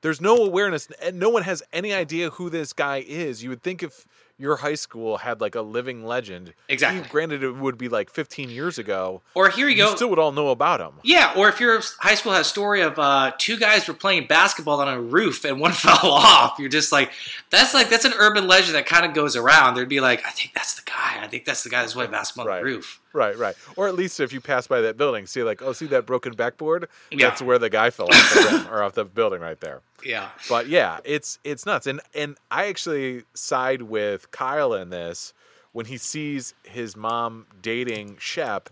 [0.02, 3.42] there's no awareness, and no one has any idea who this guy is.
[3.42, 4.06] You would think if
[4.38, 7.02] your high school had like a living legend, Exactly.
[7.10, 9.22] Granted, it would be like 15 years ago.
[9.34, 9.94] Or here you You go.
[9.94, 10.92] still would all know about him.
[11.02, 14.26] yeah, or if your high school has a story of uh, two guys were playing
[14.26, 17.10] basketball on a roof and one fell off, you're just like,
[17.50, 19.74] that's like that's an urban legend that kind of goes around.
[19.74, 21.18] There'd be like, I think that's the guy.
[21.22, 23.00] I think that's the guy that's playing basketball on the roof.
[23.16, 23.56] Right, right.
[23.76, 26.34] Or at least if you pass by that building, see like, oh, see that broken
[26.34, 26.86] backboard?
[27.10, 27.30] Yeah.
[27.30, 29.80] That's where the guy fell off the rim, or off the building right there.
[30.04, 30.28] Yeah.
[30.50, 31.86] But yeah, it's it's nuts.
[31.86, 35.32] And and I actually side with Kyle in this
[35.72, 38.68] when he sees his mom dating Shep.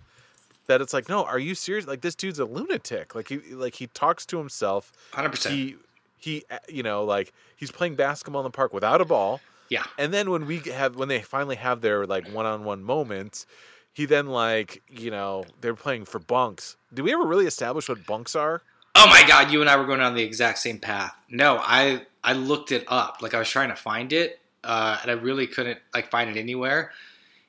[0.66, 1.86] That it's like, no, are you serious?
[1.86, 3.14] Like this dude's a lunatic.
[3.14, 4.92] Like he like he talks to himself.
[5.12, 5.50] 100%.
[5.50, 5.76] He
[6.18, 9.40] he uh, you know like he's playing basketball in the park without a ball.
[9.70, 9.84] Yeah.
[9.98, 13.46] And then when we have when they finally have their like one on one moment,
[13.94, 16.76] he then like you know they're playing for bunks.
[16.92, 18.62] Do we ever really establish what bunks are?
[18.94, 21.14] Oh my god, you and I were going down the exact same path.
[21.30, 23.18] No, I I looked it up.
[23.22, 26.38] Like I was trying to find it, uh, and I really couldn't like find it
[26.38, 26.92] anywhere.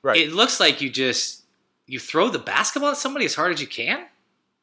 [0.02, 0.18] Right.
[0.20, 1.42] It looks like you just
[1.86, 4.06] you throw the basketball at somebody as hard as you can.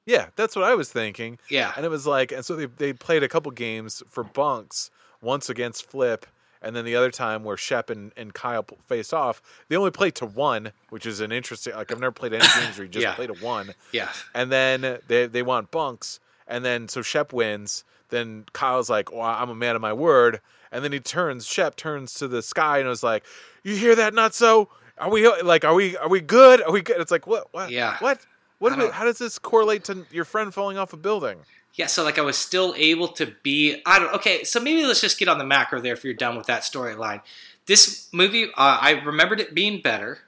[0.06, 1.40] yeah, that's what I was thinking.
[1.50, 1.72] Yeah.
[1.78, 4.92] And it was like, and so they they played a couple games for bunks,
[5.22, 6.26] once against Flip,
[6.64, 9.42] and then the other time where Shep and, and Kyle faced off.
[9.68, 11.76] They only played to one, which is an interesting.
[11.76, 13.14] Like I've never played any games where you just Yeah.
[13.16, 13.74] play to one.
[13.92, 14.10] Yeah.
[14.34, 17.84] And then they they want bunks, and then so Shep wins.
[18.10, 20.40] Then Kyle's like, "Well, I'm a man of my word."
[20.72, 21.46] And then he turns.
[21.46, 23.24] Shep turns to the sky and was like,
[23.64, 24.68] "You hear that, Nutso?
[24.98, 25.66] Are we like?
[25.66, 25.98] Are we?
[25.98, 26.62] Are we good?
[26.62, 27.48] Are we good?" It's like, what?
[27.52, 27.70] What?
[27.72, 27.98] Yeah.
[28.00, 28.20] What?
[28.64, 28.72] What?
[28.72, 31.40] I do we- don't- how does this correlate to your friend falling off a building?
[31.76, 35.02] Yeah, so like I was still able to be I don't okay, so maybe let's
[35.02, 37.22] just get on the macro there if you're done with that storyline.
[37.66, 40.20] This movie, uh, I remembered it being better.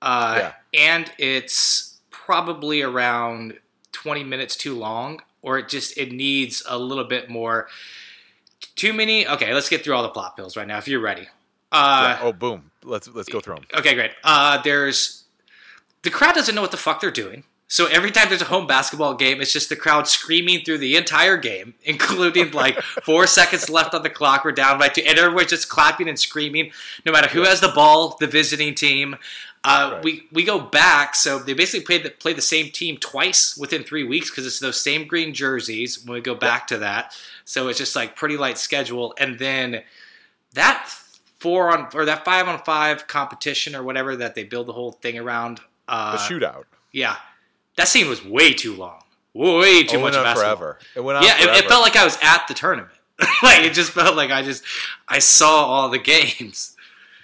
[0.00, 0.52] Uh, Yeah.
[0.96, 3.58] and it's probably around
[3.92, 7.68] 20 minutes too long or it just it needs a little bit more
[8.76, 11.26] too many okay let's get through all the plot pills right now if you're ready
[11.72, 12.26] Uh, Yeah.
[12.28, 12.70] Oh, boom.
[12.84, 13.66] Let's let's go through them.
[13.74, 14.12] Okay, great.
[14.24, 15.24] Uh, there's
[16.02, 17.44] the crowd doesn't know what the fuck they're doing.
[17.70, 20.96] So every time there's a home basketball game, it's just the crowd screaming through the
[20.96, 24.44] entire game, including like four seconds left on the clock.
[24.44, 26.72] We're down by two, and everyone's just clapping and screaming,
[27.04, 28.16] no matter who has the ball.
[28.18, 29.16] The visiting team.
[29.64, 30.04] Uh, Right.
[30.04, 33.82] We we go back, so they basically played the, play the same team twice within
[33.82, 36.02] three weeks because it's those same green jerseys.
[36.04, 39.82] When we go back to that, so it's just like pretty light schedule, and then
[40.54, 40.88] that
[41.40, 44.92] four on or that five on five competition or whatever that they build the whole
[44.92, 45.60] thing around.
[45.88, 46.64] Uh, The shootout.
[46.92, 47.16] yeah,
[47.78, 50.78] that scene was way too long, way too it much went on forever.
[50.94, 51.58] It went on Yeah, it, forever.
[51.58, 52.92] it felt like I was at the tournament.
[53.42, 54.62] like it just felt like I just
[55.08, 56.76] I saw all the games.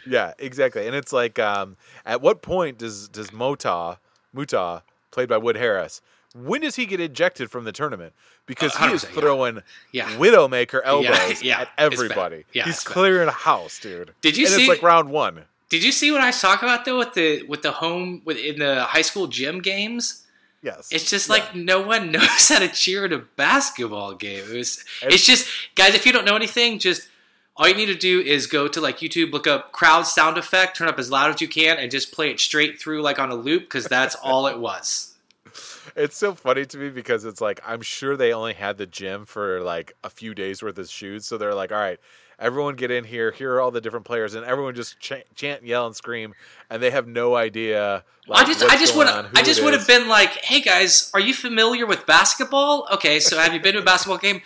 [0.07, 0.87] Yeah, exactly.
[0.87, 3.99] And it's like, um, at what point does does Mota
[4.33, 6.01] Muta, played by Wood Harris,
[6.35, 8.13] when does he get ejected from the tournament?
[8.47, 9.21] Because he is 100%, yeah.
[9.21, 9.63] throwing
[9.93, 10.09] Yeah.
[10.17, 12.45] Widowmaker elbows yeah, at everybody.
[12.53, 14.13] Yeah, He's clearing a house, dude.
[14.21, 15.45] Did you and see- it's like round one.
[15.71, 18.37] Did you see what I was talking about though with the with the home with
[18.37, 20.24] in the high school gym games?
[20.65, 21.35] Yes, It's just Yeah.
[21.35, 24.45] like no one knows how to cheer at a basketball game.
[24.51, 25.95] It was, it's just guys.
[25.95, 27.09] If you don't know anything, just
[27.57, 30.77] all you need to do is go to like YouTube, look up crowd sound effect,
[30.77, 33.31] turn up as loud as you can, and just play it straight through like on
[33.31, 35.11] a loop because that's all it was.
[35.97, 39.27] It's so funny to me because it's like I'm sure they only had the gym
[39.27, 42.01] for like a few days worth of shoots, so they're like, "All right,
[42.39, 43.31] everyone get in here.
[43.33, 46.35] Here are all the different players," and everyone just ch- chant, yell, and scream,
[46.71, 48.05] and they have no idea.
[48.27, 51.21] Like, I just, I just would, I just would have been like, "Hey guys, are
[51.21, 52.89] you familiar with basketball?
[52.93, 54.41] Okay, so have you been to a basketball game?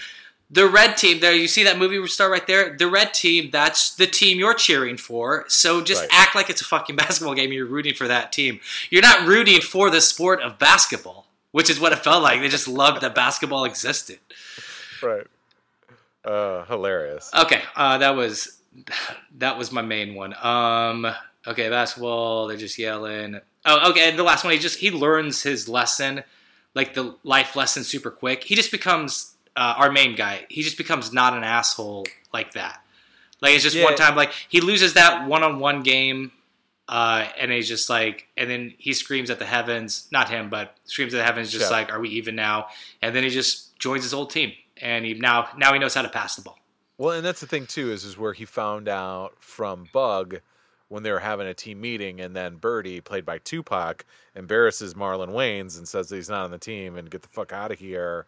[0.51, 2.75] The red team, there, you see that movie star right there.
[2.75, 5.45] The red team, that's the team you're cheering for.
[5.49, 6.09] So just Right.
[6.11, 7.53] act like it's a fucking basketball game.
[7.53, 8.61] You're rooting for that team.
[8.89, 12.41] You're not rooting for the sport of basketball, which is what it felt like.
[12.41, 14.21] They just loved that basketball existed.
[15.03, 15.27] right.
[16.29, 17.31] Uh, hilarious.
[17.35, 18.59] Okay, uh, that was
[19.39, 20.35] that was my main one.
[20.43, 21.07] Um,
[21.47, 22.47] okay, basketball.
[22.49, 23.41] They're just yelling.
[23.65, 24.09] Oh, okay.
[24.11, 26.23] And the last one, he just he learns his lesson,
[26.75, 28.45] like the life lesson, super quick.
[28.45, 30.47] He just becomes uh, our main guy.
[30.49, 32.81] He just becomes not an asshole like that.
[33.41, 33.85] Like it's just Yeah.
[33.85, 34.15] one time.
[34.17, 36.33] Like he loses that one-on-one game,
[36.89, 40.09] uh, and he's just like, and then he screams at the heavens.
[40.13, 41.77] Not him, but screams at the heavens, just Yeah.
[41.77, 42.69] like, "Are we even now?"
[43.03, 46.03] And then he just joins his old team, and he now now he knows how
[46.03, 46.59] to pass the ball.
[46.97, 50.41] Well, and that's the thing too is is where he found out from Bug
[50.89, 55.29] when they were having a team meeting, and then Birdie, played by Tupac, embarrasses Marlon
[55.31, 57.79] Wayans and says that he's not on the team and get the fuck out of
[57.79, 58.27] here.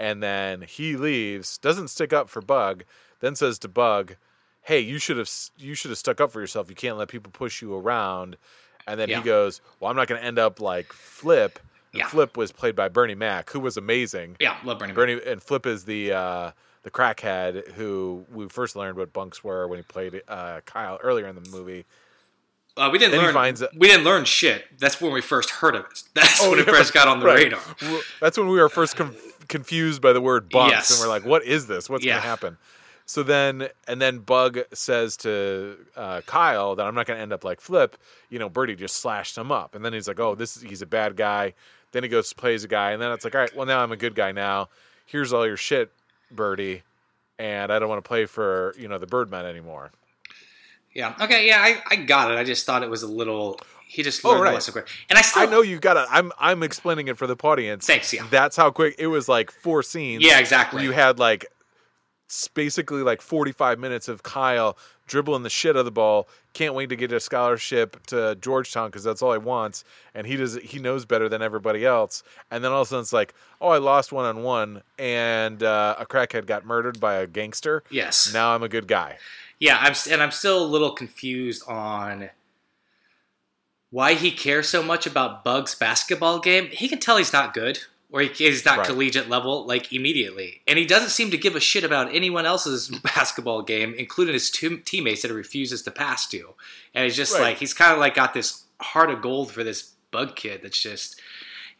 [0.00, 2.84] And then he leaves, doesn't stick up for Bug,
[3.20, 4.16] then says to Bug,
[4.62, 6.68] "Hey, you should have you should have stuck up for yourself.
[6.70, 8.36] You can't let people push you around."
[8.86, 9.18] And then Yeah.
[9.18, 11.58] he goes, "Well, I'm not going to end up like Flip."
[11.92, 12.06] Yeah.
[12.06, 14.36] Flip was played by Bernie Mac, who was amazing.
[14.40, 14.92] Yeah, love Bernie.
[14.92, 14.96] Mac.
[14.96, 16.50] Bernie and Flip is the uh,
[16.82, 21.26] the crackhead who we first learned what bunks were when he played uh, Kyle earlier
[21.28, 21.84] in the movie.
[22.74, 23.54] Uh, we didn't Then learn.
[23.76, 24.64] we didn't learn shit.
[24.78, 26.02] That's when we first heard of it.
[26.14, 27.44] That's when it yeah, first got on the right.
[27.52, 27.60] radar.
[28.20, 29.14] That's when we were first con-
[29.48, 30.90] confused by the word bunks, Yes.
[30.90, 31.90] and we're like, "What is this?
[31.90, 32.12] What's Yeah.
[32.14, 32.56] going to happen?"
[33.04, 37.32] So then, and then Bug says to uh, Kyle that I'm not going to end
[37.34, 37.94] up like Flip.
[38.30, 40.80] You know, Birdie just slashed him up, and then he's like, "Oh, this is, he's
[40.80, 41.52] a bad guy."
[41.92, 43.92] Then he goes plays a guy, and then it's like, "All right, well now I'm
[43.92, 44.68] a good guy now.
[45.06, 45.92] Here's all your shit,
[46.30, 46.82] Birdie."
[47.38, 49.90] And I don't want to play for you know the Birdmen anymore.
[50.94, 51.14] Yeah.
[51.20, 51.46] Okay.
[51.46, 52.38] Yeah, I, I got it.
[52.38, 53.58] I just thought it was a little.
[53.86, 54.50] He just Oh, learned right.
[54.50, 54.88] the lesson quick.
[55.10, 56.06] And I still I know you got it.
[56.10, 57.86] I'm I'm explaining it for the audience.
[57.86, 58.26] Thanks, yeah.
[58.30, 59.28] That's how quick it was.
[59.28, 60.24] Like four scenes.
[60.24, 60.82] Yeah, exactly.
[60.82, 61.46] You had like
[62.32, 66.26] s- basically like 45 minutes of Kyle dribbling the shit out of the ball.
[66.54, 70.36] Can't wait to get a scholarship to Georgetown because that's all he wants, and he
[70.36, 70.54] does.
[70.56, 72.22] He knows better than everybody else.
[72.50, 75.62] And then all of a sudden it's like, oh, I lost one on one, and
[75.62, 77.82] uh, a crackhead got murdered by a gangster.
[77.90, 78.32] Yes.
[78.32, 79.18] Now I'm a good guy.
[79.60, 82.30] Yeah, I'm and I'm still a little confused on
[83.90, 86.68] why he cares so much about Bug's basketball game.
[86.70, 87.80] He can tell he's not good
[88.12, 88.86] or he, he's not Right.
[88.86, 92.88] collegiate level like immediately, and he doesn't seem to give a shit about anyone else's
[93.02, 96.54] basketball game, including his two teammates that he refuses to pass to.
[96.94, 97.40] And he's just Right.
[97.42, 100.60] like he's kind of like got this heart of gold for this Bug kid.
[100.62, 101.18] That's just.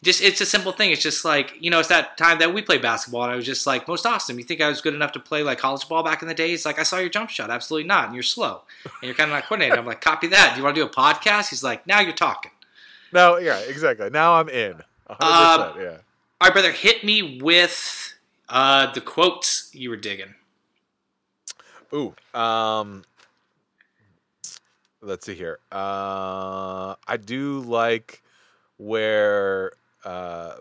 [0.04, 0.90] Just it's a simple thing.
[0.90, 3.46] It's just like you know, it's that time that we played basketball, and I was
[3.46, 4.36] just like, most awesome.
[4.36, 6.66] You think I was good enough to play like college ball back in the days?
[6.66, 9.36] Like I saw your jump shot, absolutely not, and you're slow, and you're kind of
[9.36, 9.78] not coordinated.
[9.78, 10.54] I'm like, copy that.
[10.54, 11.50] Do you want to do a podcast?
[11.50, 12.50] He's like, now you're talking.
[13.12, 14.10] Now, yeah, exactly.
[14.10, 14.82] Now I'm in.
[15.08, 15.98] 100%, Um, yeah.
[16.42, 18.14] All right, brother, hit me with
[18.48, 20.34] uh, the quotes you were digging.
[21.94, 23.04] Ooh, um,
[25.00, 25.60] let's see here.
[25.70, 28.24] Uh, I do like
[28.76, 29.70] where
[30.04, 30.54] uh,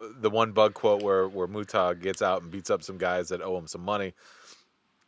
[0.00, 3.42] the one bug quote where where Mutag gets out and beats up some guys that
[3.42, 4.14] owe him some money,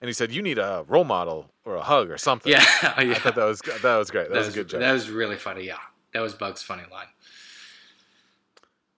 [0.03, 2.66] and he said, "You need a role model or a hug or something." Yeah,
[2.99, 3.12] oh, yeah.
[3.12, 4.29] I thought that was that was great.
[4.29, 4.81] That, was, a good joke.
[4.81, 5.64] That was really funny.
[5.64, 5.79] Yeah,
[6.12, 7.07] that was Bug's funny line.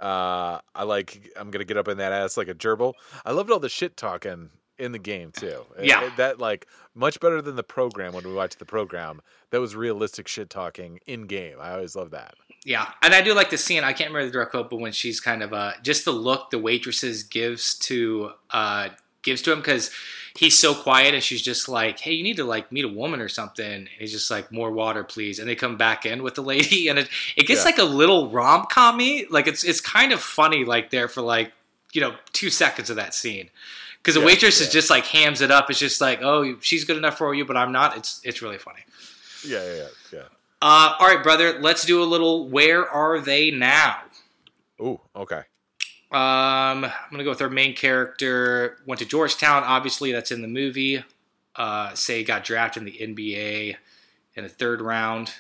[0.01, 1.31] Uh, I like.
[1.37, 2.95] I'm gonna get up in that ass like a gerbil.
[3.25, 5.67] I loved all the shit talking in the game too.
[5.79, 6.05] It- Yeah.
[6.07, 9.21] it- that like much better than the program when we watched the program.
[9.51, 11.59] That was realistic shit talking in game.
[11.61, 12.35] I always love that.
[12.65, 13.85] Yeah, and I do like the scene.
[13.85, 16.51] I can't remember the direct quote, but when she's kind of uh, just the look
[16.51, 18.91] the waitresses gives to uh,
[19.23, 19.91] gives to him because
[20.37, 23.21] he's so quiet, and she's just like, "Hey, you need to like meet a woman
[23.21, 26.35] or something." And he's just like, "More water, please." And they come back in with
[26.35, 27.65] the lady, and it it gets Yeah.
[27.65, 29.27] like a little rom commy.
[29.31, 31.53] Like it's it's kind of funny, like there for like
[31.93, 33.51] you know two seconds of that scene.
[33.99, 35.69] Because the Yeah, waitress is just like hams it up.
[35.69, 37.97] It's just like, oh, she's good enough for you, but I'm not.
[37.99, 38.81] It's it's really funny.
[39.47, 39.87] Yeah, yeah, yeah.
[40.13, 40.23] yeah.
[40.63, 41.59] Uh, all right, brother.
[41.61, 42.49] Let's do a little.
[42.49, 43.99] Where are they now?
[44.81, 45.43] Ooh, okay.
[46.13, 48.79] Um, I'm gonna go with our main character.
[48.87, 49.63] Went to Georgetown.
[49.65, 51.05] Obviously, that's in the movie.
[51.57, 53.77] Uh, say got drafted in the NBA
[54.35, 55.33] in the third round.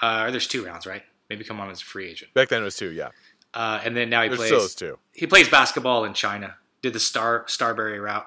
[0.00, 1.02] Uh, or there's two rounds, right?
[1.30, 2.32] Maybe come on as a free agent.
[2.34, 2.92] Back then it was two.
[2.92, 3.08] Yeah,
[3.54, 4.48] Uh, and then now he there's plays.
[4.48, 4.98] still those two.
[5.12, 6.56] He plays basketball in China.
[6.82, 8.26] Did the Star Starbury route.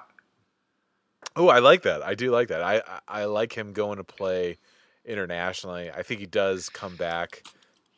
[1.36, 2.02] Oh, I like that.
[2.02, 2.62] I do like that.
[2.62, 4.58] I I like him going to play
[5.04, 5.90] internationally.
[5.90, 7.42] I think he does come back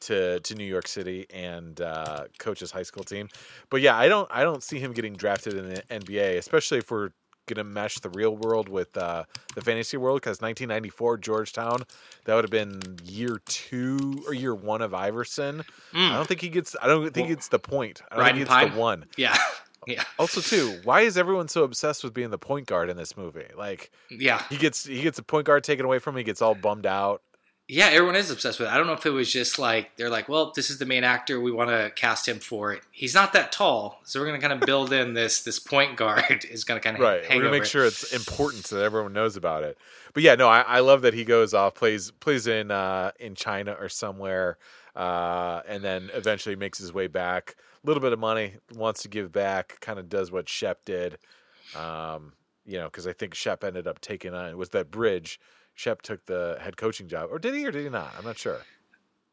[0.03, 3.29] to to New York City and uh, coach his high school team.
[3.71, 6.91] But yeah, I don't I don't see him getting drafted in the NBA, especially if
[6.91, 7.11] we're
[7.47, 9.25] gonna mesh the real world with uh,
[9.55, 10.21] the fantasy world.
[10.21, 11.83] Because 1994 Georgetown,
[12.25, 15.65] that would have been year two or year one of Iverson.
[15.95, 16.77] I don't think he gets.
[16.81, 18.03] I don't think it's the point.
[18.11, 19.07] I don't Riding think it's the one.
[19.17, 19.37] Yeah,
[19.87, 23.17] yeah, Also, too, why is everyone so obsessed with being the point guard in this
[23.17, 23.49] movie?
[23.57, 26.19] Like, yeah, he gets he gets a point guard taken away from him.
[26.19, 27.23] He gets all bummed out.
[27.73, 27.87] Yeah.
[27.87, 28.73] Everyone is obsessed with it.
[28.73, 31.05] I don't know if it was just like they're like, well, this is the main
[31.05, 31.41] actor.
[31.41, 32.83] We want to cast him for it.
[32.91, 36.45] He's not that tall, so we're gonna kind of build in this this point guard
[36.51, 37.23] is gonna kind of Right.
[37.29, 37.69] We're gonna make it.
[37.69, 39.79] sure it's important so that everyone knows about it.
[40.13, 43.35] But yeah, no, I, I love that he goes off, plays plays in uh, in
[43.35, 44.59] China or somewhere,
[44.95, 47.57] uh, and then eventually makes his way back.
[47.83, 51.19] A little bit of money, wants to give back, kind of does what Shep did.
[51.75, 55.41] Um, you know, because I think Shep ended up taking on it was that bridge.
[55.75, 58.13] Shep took the head coaching job, or did he, or did he not?
[58.19, 58.61] I'm not sure.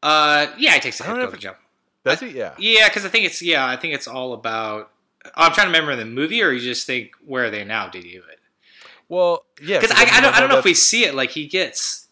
[0.02, 1.56] Uh, yeah, he takes the head don't know coach if- job.
[2.04, 2.28] Does he?
[2.30, 2.54] Yeah.
[2.58, 4.90] Yeah, because I think it's yeah, I think it's all about.
[5.26, 7.88] Oh, I'm trying to remember the movie, or you just think where are they now?
[7.88, 8.20] Did you?
[8.20, 8.38] It.
[9.10, 9.80] Well, yeah.
[9.80, 11.14] because I, I don't I don't know if we see it.
[11.14, 12.08] Like he gets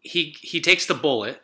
[0.00, 1.40] he he takes the bullet.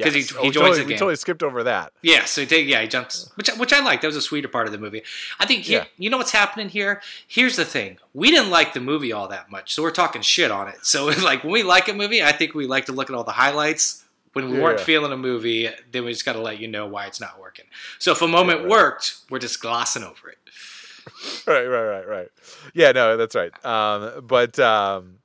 [0.00, 0.30] 'Cause he- Yes.
[0.30, 1.92] he Oh, joins totally, the We totally skipped over that.
[2.02, 4.00] Yeah, so he yeah he jumps, which which I like.
[4.00, 5.02] That was a sweeter part of the movie.
[5.40, 5.84] I think he, Yeah.
[5.96, 7.00] you know what's happening here.
[7.26, 10.50] Here's the thing: we didn't like the movie all that much, so we're talking shit
[10.50, 10.84] on it.
[10.86, 13.24] So like when we like a movie, I think we like to look at all
[13.24, 14.04] the highlights.
[14.34, 16.86] When we Yeah, weren't feeling a movie, then we just got to let you know
[16.86, 17.64] why it's not working.
[17.98, 18.68] So if a moment right.
[18.68, 20.38] worked, we're just glossing over it.
[21.46, 22.28] right, right, right, right.
[22.74, 23.52] Yeah, no, that's right.
[23.64, 25.16] Um, but um,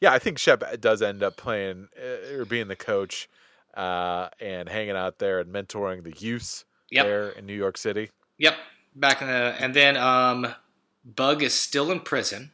[0.00, 3.28] yeah, I think Shep does end up playing uh, or being the coach
[3.76, 7.04] uh, and hanging out there and mentoring the youth Yep.
[7.04, 8.10] there in New York City.
[8.38, 8.54] Yep,
[8.94, 10.46] back in the and then um,
[11.04, 12.52] Bug is still in prison.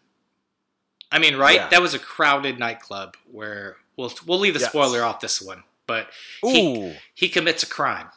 [1.11, 1.57] I mean, right?
[1.57, 1.69] Yeah.
[1.69, 4.71] That was a crowded nightclub where we'll we'll leave the Yes.
[4.71, 6.09] spoiler off this one, but
[6.43, 8.09] he Ooh, he commits a crime.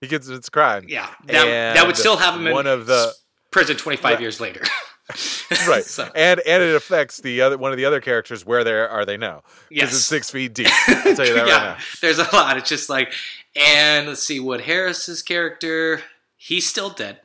[0.00, 0.86] he gets its crime.
[0.88, 3.12] Yeah, that, that would still have him in one of the
[3.50, 4.20] prison twenty five Right.
[4.22, 4.62] years later.
[5.68, 8.44] right, so, and and it affects the other one of the other characters.
[8.44, 9.42] Where they are they now?
[9.68, 9.92] Because yes.
[9.94, 10.68] it's six feet deep.
[10.88, 11.84] I'll tell you that yeah, right now.
[12.02, 12.56] there's a lot.
[12.58, 13.12] It's just like,
[13.56, 16.02] and let's see, Wood Harris's character,
[16.36, 17.20] he's still dead.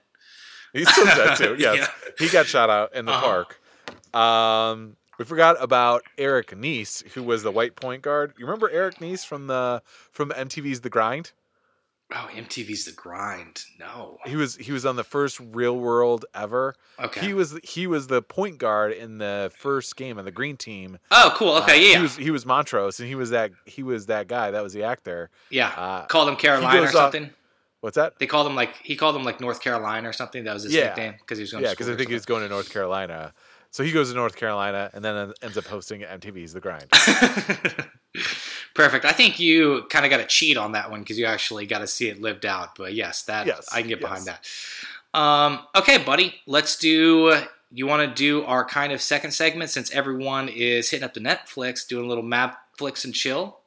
[0.71, 1.55] He's still dead too.
[1.59, 1.87] Yes, Yeah.
[2.17, 3.43] he got shot out in the Uh-huh.
[4.13, 4.15] park.
[4.15, 8.33] Um, we forgot about Eric Nies, who was the white point guard.
[8.37, 9.81] You remember Eric Nies from the
[10.11, 11.31] from MTV's The Grind?
[12.15, 13.63] Oh, MTV's The Grind.
[13.79, 14.19] No.
[14.25, 16.75] He was he was on the first Real World ever.
[16.99, 17.21] Okay.
[17.25, 20.99] He was he was the point guard in the first game on the Green Team.
[21.11, 21.55] oh, cool.
[21.57, 24.27] Okay, Uh, yeah, He was he was Montrose, and he was that he was that
[24.27, 24.51] guy.
[24.51, 25.29] That was the actor.
[25.49, 25.69] yeah.
[25.69, 27.31] uh, Called him Carolina or goes off- something.
[27.81, 28.17] What's that?
[28.17, 30.43] They called him like he called him like North Carolina or something.
[30.45, 30.85] That was his Yeah.
[30.89, 31.63] nickname because he was going.
[31.65, 33.33] Yeah, because I think he's going to North Carolina.
[33.73, 36.91] So he goes to North Carolina and then ends up hosting MTV's The Grind.
[38.75, 39.03] Perfect.
[39.03, 41.79] I think you kind of got to cheat on that one because you actually got
[41.79, 42.75] to see it lived out.
[42.77, 44.85] But yes, that Yes, I can get behind yes.
[45.11, 45.19] that.
[45.19, 46.35] Um, okay, buddy.
[46.45, 47.35] Let's do.
[47.71, 51.19] You want to do our kind of second segment since everyone is hitting up the
[51.19, 53.57] Netflix, doing a little map flicks and chill.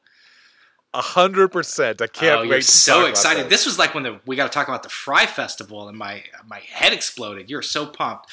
[0.95, 2.01] A hundred percent.
[2.01, 2.49] I can't oh, wait.
[2.49, 3.47] you're to so excited!
[3.47, 3.51] this.
[3.51, 6.23] This was like when the, we got to talk about the Fyre Festival, and my
[6.47, 7.51] my head exploded.
[7.51, 8.31] You're so pumped.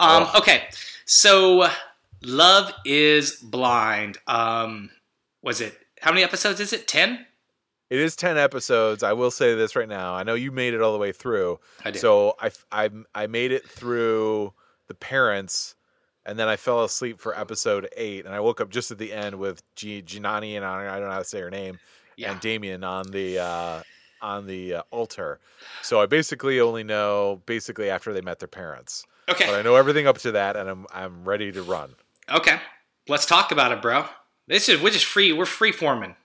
[0.00, 0.38] Um, Oh.
[0.38, 0.64] Okay,
[1.04, 1.68] so
[2.22, 4.18] Love is Blind.
[4.26, 4.90] Um,
[5.42, 6.86] was it how many episodes is it?
[6.88, 7.26] Ten.
[7.90, 9.02] It is ten episodes.
[9.02, 10.14] I will say this right now.
[10.14, 11.58] I know you made it all the way through.
[11.84, 11.98] I did.
[12.00, 14.52] So I I I made it through
[14.86, 15.74] the parents
[16.26, 19.12] and then I fell asleep for episode eight, and I woke up just at the
[19.12, 21.78] end with G- Gianni and I, I don't know how to say her name,
[22.16, 22.32] Yeah.
[22.32, 23.82] and Damian on the uh,
[24.20, 25.40] on the uh, altar.
[25.82, 29.04] So I basically only know basically after they met their parents,
[29.38, 29.54] but Okay.
[29.58, 31.94] I know everything up to that, and I'm I'm ready to run.
[32.30, 32.58] Okay.
[33.08, 34.04] Let's talk about it, bro.
[34.46, 35.32] This is we're just free.
[35.32, 36.16] We're free forming.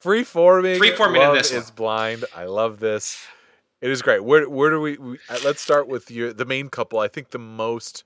[0.00, 1.60] Free forming, Free-forming in love this one.
[1.60, 2.24] is blind.
[2.34, 3.22] I love this.
[3.82, 4.24] It is great.
[4.24, 6.98] Where where do we, we uh, let's start with your the main couple.
[6.98, 8.04] I think the most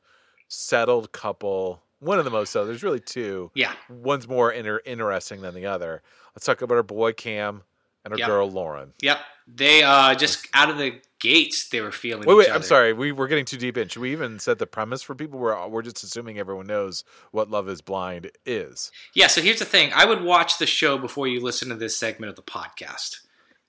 [0.48, 1.82] settled couple.
[2.00, 2.70] One of the most settled.
[2.70, 3.50] There's really two.
[3.54, 3.72] Yeah.
[3.88, 6.02] One's more inter- interesting than the other.
[6.34, 7.62] Let's talk about our boy Cam
[8.04, 8.28] and our Yep.
[8.28, 8.92] girl Lauren.
[9.00, 9.18] Yep.
[9.46, 12.28] They uh just out of the gates they were feeling.
[12.28, 12.50] Wait, wait.
[12.50, 12.92] I'm sorry.
[12.92, 13.88] We we're getting too deep in.
[13.88, 15.38] Should we even set the premise for people?
[15.40, 17.02] We're we're just assuming everyone knows
[17.32, 18.92] what Love Is Blind is.
[19.14, 19.90] Yeah, so here's the thing.
[19.94, 23.20] I would watch the show before you listen to this segment of the podcast.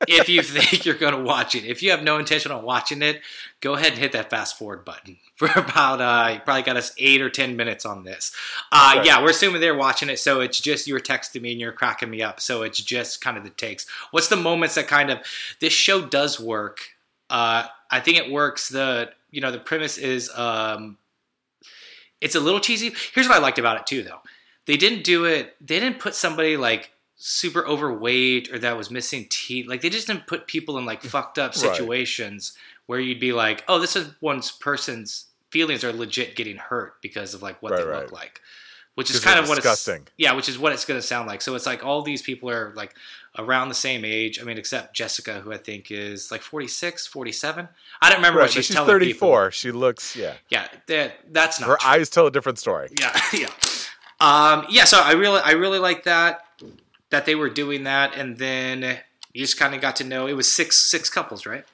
[0.09, 1.63] If you think you're going to watch it.
[1.63, 3.21] If you have no intention on watching it,
[3.61, 6.93] go ahead and hit that fast forward button for about, uh, you probably got us
[6.97, 8.33] eight or 10 minutes on this.
[8.73, 9.05] Uh, Right.
[9.05, 12.09] Yeah, we're assuming they're watching it, so it's just you're texting me and you're cracking
[12.09, 12.41] me up.
[12.41, 13.85] So it's just kind of the takes.
[14.11, 15.19] What's the moments that kind of,
[15.61, 16.94] this show does work.
[17.29, 18.69] Uh, I think it works.
[18.69, 20.97] The, you know, the premise is, um,
[22.21, 22.93] it's a little cheesy.
[23.13, 24.19] Here's what I liked about it too, though
[24.67, 29.27] they didn't do it they didn't put somebody like super overweight or that was missing
[29.29, 31.55] teeth like they just didn't put people in like fucked up Right.
[31.75, 32.57] situations
[32.87, 37.35] where you'd be like oh this is one person's feelings are legit getting hurt because
[37.35, 38.01] of like what Right, they right.
[38.03, 38.41] look like
[38.95, 40.01] which is kind of what disgusting.
[40.01, 42.21] it's yeah which is what it's going to sound like so it's like all these
[42.21, 42.95] people are like
[43.37, 47.67] around the same age i mean except jessica who i think is like 46 47
[48.01, 49.51] i don't remember Right, what she's, she's telling 34.
[49.51, 50.33] She looks yeah.
[50.49, 51.89] yeah that, that's not Her true.
[51.89, 52.89] eyes tell a different story.
[52.99, 53.49] Yeah, yeah.
[54.21, 56.41] Um, yeah, so I really I really like that
[57.09, 58.99] that they were doing that and then
[59.33, 61.65] you just kind of got to know it was six six couples, right?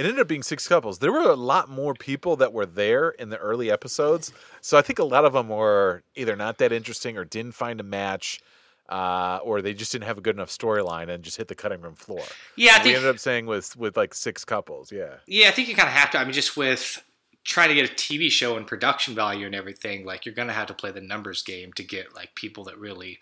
[0.00, 1.00] It ended up being six couples.
[1.00, 4.32] There were a lot more people that were there in the early episodes,
[4.62, 7.78] so I think a lot of them were either not that interesting or didn't find
[7.80, 8.40] a match,
[8.88, 11.82] uh, or they just didn't have a good enough storyline and just hit the cutting
[11.82, 12.22] room floor.
[12.56, 14.90] Yeah, I we think ended up saying with with like six couples.
[14.90, 17.04] Yeah, yeah, I think you kind of have to I mean just with
[17.44, 20.54] trying to get a TV show and production value and everything, like you're going to
[20.54, 23.18] have to play the numbers game to get like people that really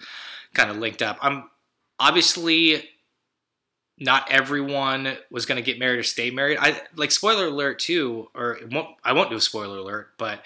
[0.54, 1.18] kind of linked up.
[1.22, 1.50] I'm
[1.98, 2.88] obviously
[3.98, 6.58] not everyone was going to get married or stay married.
[6.60, 10.44] I like spoiler alert too, or it won't, I won't do a spoiler alert, but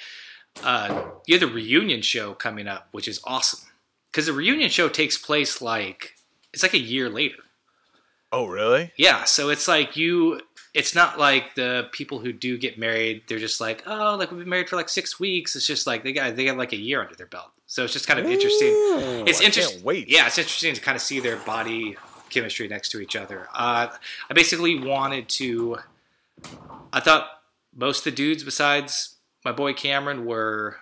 [0.62, 3.68] uh, you have the reunion show coming up, which is awesome
[4.10, 6.14] because the reunion show takes place like
[6.52, 7.36] it's like a year later.
[8.30, 8.92] Oh, really?
[8.96, 10.40] Yeah, so it's like you.
[10.74, 13.24] It's not like the people who do get married.
[13.28, 15.54] They're just like, oh, like we've been married for like six weeks.
[15.54, 17.50] It's just like they got they got like a year under their belt.
[17.66, 18.68] So it's just kind of interesting.
[18.68, 19.82] Ooh, It's interesting.
[19.82, 20.08] Wait.
[20.08, 21.96] Yeah, it's interesting to kind of see their body
[22.32, 23.48] chemistry next to each other.
[23.54, 23.88] Uh,
[24.30, 25.78] I basically wanted to.
[26.92, 27.28] I thought
[27.74, 30.76] most of the dudes besides my boy Cameron were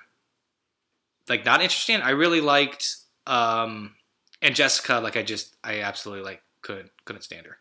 [1.29, 2.01] like not interesting.
[2.01, 2.97] I really liked
[3.27, 3.95] um,
[4.43, 5.01] and Jessica.
[5.01, 7.59] Like I just I absolutely like couldn't couldn't stand her.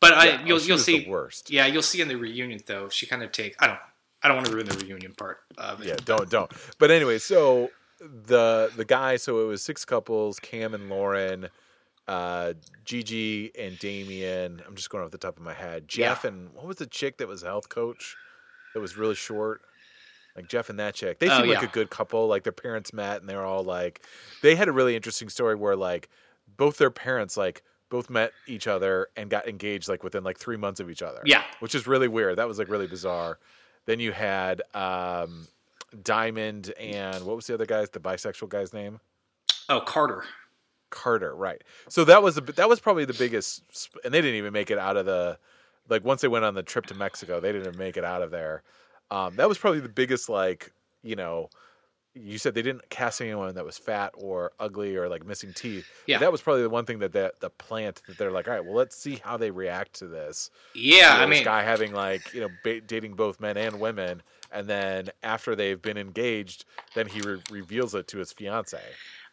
[0.00, 1.50] But I oh, you'll you'll see the worst.
[1.50, 2.88] Yeah, you'll see in the reunion though.
[2.88, 3.78] She kind of take I don't
[4.22, 5.88] I don't want to ruin the reunion part of it.
[5.88, 6.50] Yeah, don't don't.
[6.78, 7.70] But anyway, so
[8.00, 11.48] the the guy, so it was six couples: Cam and Lauren,
[12.08, 14.62] uh, Gigi and Damian.
[14.66, 15.88] I'm just going off the top of my head.
[15.88, 16.30] Jeff Yeah.
[16.30, 18.16] and what was the chick that was a health coach
[18.74, 19.62] that was really short?
[20.36, 21.18] Like Jeff and that chick.
[21.18, 22.26] They Oh, seemed like a good couple.
[22.26, 24.02] Like their parents met and they're all like
[24.42, 26.08] they had a really interesting story where like
[26.56, 30.56] both their parents like both met each other and got engaged like within like three
[30.56, 31.20] months of each other.
[31.26, 31.42] Yeah.
[31.60, 32.36] Which is really weird.
[32.36, 33.38] That was like really bizarre.
[33.84, 35.46] Then you had um
[36.02, 39.00] Diamond and what was the other guy's the bisexual guy's name?
[39.68, 40.24] Oh, Carter.
[40.92, 41.60] Carter, right?
[41.88, 44.70] So that was a, that was probably the biggest, sp- and they didn't even make
[44.70, 45.38] it out of the
[45.88, 48.30] like once they went on the trip to Mexico, they didn't make it out of
[48.30, 48.62] there.
[49.10, 50.72] Um, that was probably the biggest like
[51.02, 51.48] you know.
[52.14, 55.86] You said they didn't cast anyone that was fat or ugly or like missing teeth.
[56.06, 56.18] Yeah.
[56.18, 58.62] that was probably the one thing that the, the plant that they're like, all right,
[58.62, 60.50] well, let's see how they react to this.
[60.74, 63.56] Yeah, You know, I this mean, guy having like you know ba- dating both men
[63.56, 64.22] and women,
[64.52, 68.78] and then after they've been engaged, then he re- reveals it to his fiance.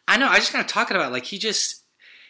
[0.08, 0.28] I know.
[0.28, 1.84] I just kind of talking about like he just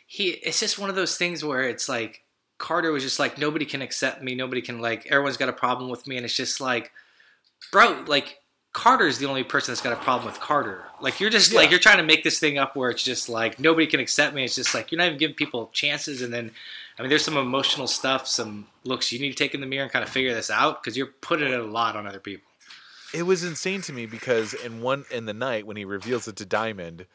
[0.07, 0.29] he.
[0.29, 2.25] It's just one of those things where it's like
[2.59, 4.35] Carter was just like nobody can accept me.
[4.35, 6.93] Nobody can like everyone's got a problem with me, and it's just like,
[7.73, 8.39] bro, like
[8.73, 10.85] Carter's the only person that's got a problem with Carter.
[11.01, 13.59] Like you're just like you're trying to make this thing up where it's just like
[13.59, 14.45] nobody can accept me.
[14.45, 16.53] It's just like you're not even giving people chances, and then
[16.99, 19.83] I mean there's some emotional stuff, some looks you need to take in the mirror
[19.83, 22.47] and kind of figure this out because you're putting it a lot on other people.
[23.12, 26.37] It was insane to me because in one in the night when he reveals it
[26.37, 27.07] to Diamond,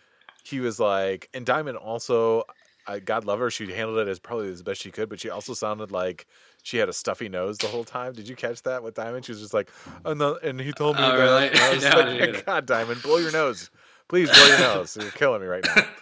[0.45, 2.43] he was like, and Diamond also,
[2.87, 5.29] I God love her, she handled it as probably as best she could, but she
[5.29, 6.27] also sounded like
[6.63, 8.13] she had a stuffy nose the whole time.
[8.13, 9.25] Did you catch that with Diamond?
[9.25, 9.69] She was just like,
[10.05, 11.19] oh, no, and he told me Oh, that.
[11.23, 11.49] really?
[11.59, 12.45] I was No, I like, that.
[12.45, 13.69] God, Diamond, blow your nose,
[14.07, 14.95] please blow your nose.
[14.99, 15.83] You're killing me right now.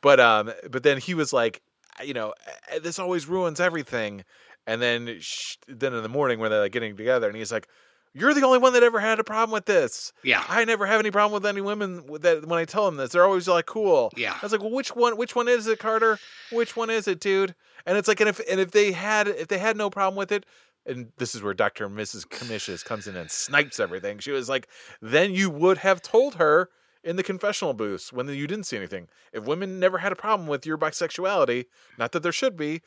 [0.00, 1.60] But um, but then he was like,
[2.04, 2.32] you know,
[2.70, 4.24] "Eh, this always ruins everything.
[4.64, 7.66] And then sh- then in the morning when they're like getting together, and he's like,
[8.12, 10.12] "You're the only one that ever had a problem with this.
[10.22, 10.44] Yeah.
[10.48, 13.12] I never have any problem with any women that when I tell them this.
[13.12, 14.12] They're always like cool.
[14.16, 14.34] Yeah.
[14.34, 15.16] I was like, well, which one?
[15.16, 16.18] Which one is it, Carter?
[16.52, 17.54] Which one is it, dude?
[17.86, 20.32] And it's like, and if and if they had if they had no problem with
[20.32, 20.44] it,
[20.86, 22.28] and this is where Doctor and Mrs.
[22.28, 24.18] Commissions comes in and snipes everything.
[24.18, 24.68] She was like,
[25.00, 26.70] then you would have told her
[27.04, 29.08] in the confessional booths when you didn't see anything.
[29.32, 31.66] If women never had a problem with your bisexuality,
[31.98, 32.82] not that there should be,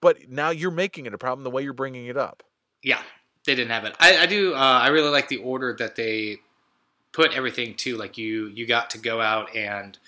[0.00, 2.42] but now you're making it a problem the way you're bringing it up.
[2.82, 3.02] Yeah,
[3.48, 3.96] they didn't have it.
[3.98, 4.54] I, I do.
[4.54, 6.36] Uh, I really like the order that they
[7.12, 7.96] put everything to.
[7.96, 9.98] Like you, you got to go out and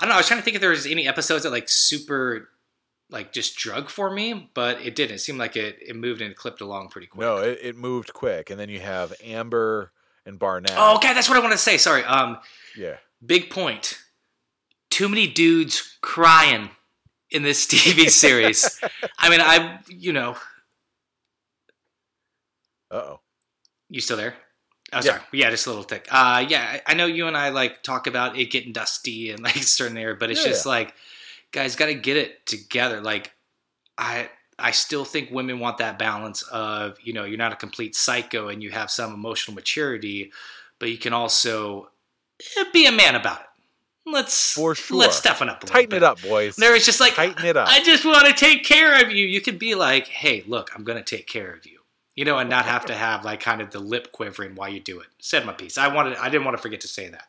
[0.00, 0.14] I don't know.
[0.14, 2.48] I was trying to think if there was any episodes that like super
[3.10, 5.16] like just drug for me, but it didn't.
[5.16, 7.20] It seemed like it it moved and clipped along pretty quick.
[7.20, 9.92] No, it, it moved quick, and then you have Amber
[10.24, 10.74] and Barnett.
[10.74, 11.76] Oh, okay, that's what I want to say.
[11.76, 12.02] Sorry.
[12.02, 12.38] Um,
[12.76, 12.96] yeah.
[13.24, 13.98] big point.
[14.88, 16.70] Too many dudes crying
[17.30, 18.80] in this TV series.
[19.18, 20.38] I mean, I you know,
[22.94, 23.20] oh.
[23.90, 24.34] You still there?
[24.92, 25.00] Oh, Yeah.
[25.02, 25.20] sorry.
[25.32, 26.06] Yeah, just a little thick.
[26.10, 29.54] Uh, yeah, I know you and I like talk about it getting dusty and like
[29.62, 30.70] certain there, but it's Yeah, just yeah.
[30.72, 30.94] like,
[31.52, 33.00] guys, got to get it together.
[33.00, 33.32] Like,
[33.98, 34.28] I
[34.58, 38.48] I still think women want that balance of you know you're not a complete psycho
[38.48, 40.32] and you have some emotional maturity,
[40.78, 41.90] but you can also
[42.56, 43.46] eh, be a man about it.
[44.06, 44.98] Let's For sure.
[44.98, 45.62] Let's toughen up.
[45.64, 45.96] A Tighten bit.
[45.98, 46.56] it up, boys.
[46.56, 47.68] There is just like Tighten it up.
[47.68, 49.26] I just want to take care of you.
[49.26, 51.78] You could be like, hey, look, I'm going to take care of you.
[52.16, 54.80] You know, and not have to have like kind of the lip quivering while you
[54.80, 55.08] do it.
[55.18, 55.76] Said my piece.
[55.78, 56.16] I wanted.
[56.18, 57.26] I didn't want to forget to say that.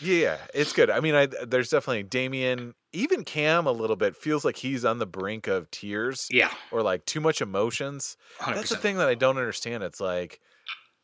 [0.00, 0.90] Yeah, it's good.
[0.90, 4.98] I mean, I there's definitely Damian, even Cam a little bit feels like he's on
[4.98, 8.16] the brink of tears Yeah, or like too much emotions.
[8.40, 8.54] 100%.
[8.54, 9.82] That's the thing that I don't understand.
[9.82, 10.40] It's like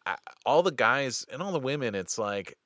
[0.07, 0.17] I,
[0.47, 1.95] all the guys and all the women.
[1.95, 2.57] It's like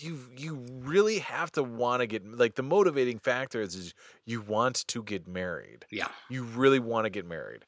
[0.00, 3.94] you you really have to want to get like the motivating factor is, is
[4.26, 5.86] you want to get married.
[5.90, 7.64] Yeah, You really want to get married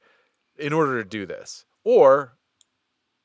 [0.58, 2.36] in order to do this, or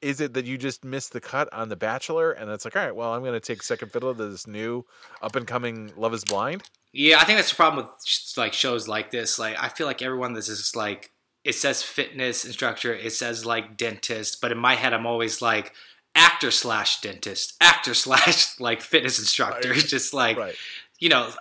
[0.01, 2.83] is it that you just missed the cut on The Bachelor and it's like, all
[2.83, 4.85] right, well, I'm going to take second fiddle to this new
[5.21, 6.63] up and coming Love Is Blind?
[6.93, 7.17] yeah.
[7.19, 9.39] I think that's the problem with like shows like this.
[9.39, 11.11] Like, I feel like everyone that's just like
[11.43, 15.73] it says fitness instructor, it says like dentist, but in my head, I'm always like
[16.13, 19.69] actor slash dentist, actor slash like fitness instructor.
[19.69, 19.77] Right.
[19.79, 20.55] It's just like Right.
[20.99, 21.31] you know,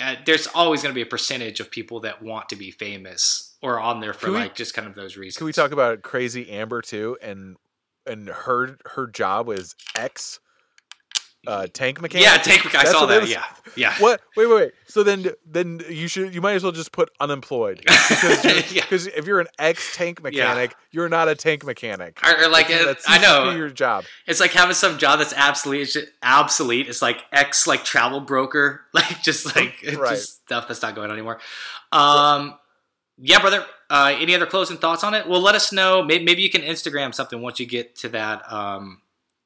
[0.00, 3.56] uh, there's always going to be a percentage of people that want to be famous
[3.62, 5.38] or on there for we- like just kind of those reasons.
[5.38, 7.16] Can we talk about crazy Amber too?
[7.22, 7.56] And
[8.06, 10.40] and her her job was ex
[11.46, 12.24] uh, tank mechanic.
[12.26, 12.64] Yeah, tank.
[12.64, 12.86] mechanic.
[12.88, 13.20] I saw that.
[13.22, 13.30] was?
[13.30, 13.44] Yeah,
[13.76, 13.94] yeah.
[14.00, 14.20] What?
[14.36, 14.72] Wait, wait, wait.
[14.86, 18.84] So then, then you should you might as well just put unemployed because Yeah.
[18.90, 22.18] if you're an ex tank mechanic, you're not a tank mechanic.
[22.24, 24.04] Or, or like That uh, ceases I know your job.
[24.26, 26.88] it's like having some job that's just obsolete.
[26.88, 30.10] It's like ex like travel broker, like just like Right.
[30.10, 31.40] just stuff that's not going on anymore.
[31.92, 32.54] Um,
[33.18, 33.64] yeah, brother.
[33.90, 35.28] Uh, any other closing thoughts on it?
[35.28, 36.02] Well, let us know.
[36.02, 38.50] Maybe, maybe you can Instagram something once you get to that.
[38.50, 39.00] Um,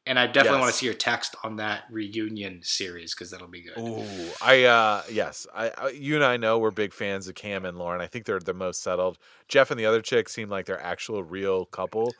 [0.08, 0.60] and I definitely Yes.
[0.62, 3.78] want to see your text on that reunion series because that'll be good.
[3.78, 7.64] Ooh, I uh yes, I, I you and I know we're big fans of Cam
[7.64, 8.00] and Lauren.
[8.00, 9.18] I think they're the most settled.
[9.46, 12.14] Jeff and the other chick seem like they're actual real couple.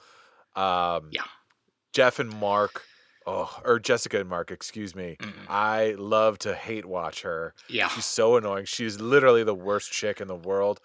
[0.55, 1.23] Um, Yeah.
[1.93, 2.85] Jeff and Mark,
[3.27, 5.17] oh, or Jessica and Mark, excuse me.
[5.21, 5.33] Mm-mm.
[5.49, 7.55] I love to hate watch her.
[7.69, 7.89] Yeah.
[7.89, 8.67] She's so annoying.
[8.67, 10.81] She's literally the worst chick in the world.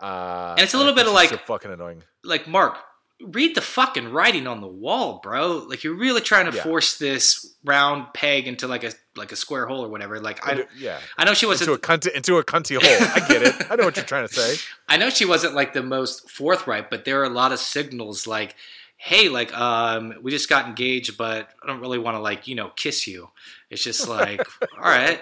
[0.00, 2.02] Uh, And it's a little bit of like- so fucking annoying.
[2.24, 2.78] like Mark,
[3.22, 5.58] read the fucking writing on the wall, bro.
[5.68, 6.62] Like you're really trying to Yeah.
[6.62, 10.20] force this round peg into like a like a square hole or whatever.
[10.20, 11.70] Like I, yeah, I know she wasn't.
[11.70, 13.08] into a cunt into a cunty hole.
[13.24, 13.70] I get it.
[13.70, 14.56] I know what you're trying to say.
[14.88, 18.26] I know she wasn't like the most forthright, but there are a lot of signals
[18.26, 18.54] like,
[18.96, 22.54] hey, like um, we just got engaged, but I don't really want to like you
[22.54, 23.28] know kiss you.
[23.68, 24.40] It's just like,
[24.76, 25.20] all right,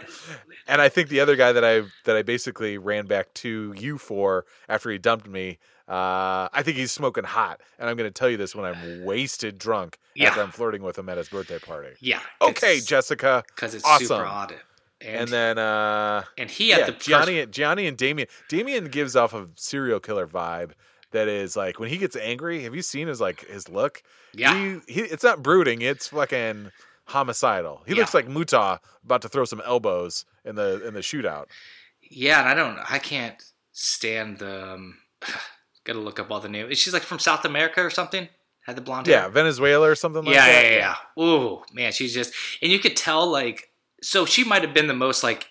[0.66, 3.98] And I think the other guy that I that I basically ran back to you
[3.98, 7.60] for after he dumped me, uh, I think he's smoking hot.
[7.78, 10.28] And I'm going to tell you this when I'm wasted drunk Yeah.
[10.28, 11.94] after I'm flirting with him at his birthday party.
[12.00, 13.42] yeah, Okay, Jessica.
[13.54, 14.06] because it's awesome.
[14.06, 14.54] super odd.
[15.00, 18.28] And, And then uh, and he had yeah, the Gianni, Gianni and Damian.
[18.48, 20.72] Damian gives off a serial killer vibe.
[21.12, 22.64] That is like when he gets angry.
[22.64, 24.02] Have you seen his like his look?
[24.34, 24.54] Yeah.
[24.86, 25.80] he, he it's not brooding.
[25.82, 26.70] It's fucking
[27.06, 27.82] homicidal.
[27.86, 28.00] He Yeah.
[28.00, 31.46] looks like Mutah about to throw some elbows in the in the shootout.
[32.10, 33.40] Yeah, and I don't, I can't
[33.72, 34.72] stand the.
[34.74, 34.98] Um,
[35.88, 36.78] gotta look up all the names.
[36.78, 38.28] She's like from South America or something.
[38.66, 39.22] Had the blonde hair.
[39.22, 39.28] Yeah.
[39.28, 40.64] Venezuela or something like yeah, that.
[40.64, 41.24] yeah, yeah, yeah.
[41.24, 43.70] Ooh, man, she's just, and you could tell like,
[44.02, 45.48] so she might have been the most like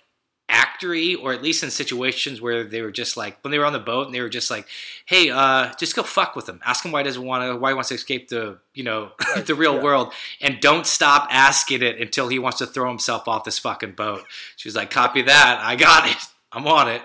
[0.50, 3.74] actory, or at least in situations where they were just like when they were on
[3.74, 4.68] the boat and they were just like,
[5.06, 6.62] "Hey, uh, just go fuck with him.
[6.66, 9.12] Ask him why he doesn't want to, why he wants to escape the, you know,
[9.46, 9.84] the real yeah.
[9.84, 13.94] world, and don't stop asking it until he wants to throw himself off this fucking
[13.94, 14.24] boat."
[14.56, 15.60] She was like, "Copy that.
[15.62, 16.18] I got it.
[16.52, 17.02] I'm on it."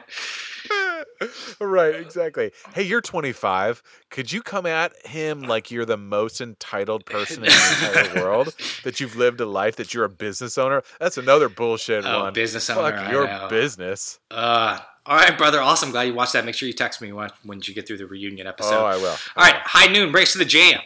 [1.61, 2.53] Right, exactly.
[2.75, 3.83] Hey, you're 25.
[4.11, 8.55] Could you come at him like you're the most entitled person in the entire world?
[8.85, 10.83] That you've lived a life, that you're a business owner?
[10.99, 12.33] That's another bullshit Oh, one.
[12.33, 14.19] business Fuck owner, I your business.
[14.31, 15.61] Uh, all right, brother.
[15.61, 15.91] Awesome.
[15.93, 16.45] Glad you watched that.
[16.45, 18.75] Make sure you text me when, when you get through the reunion episode.
[18.75, 19.17] Oh, I will.
[19.37, 20.81] All right, high noon, race to the jam.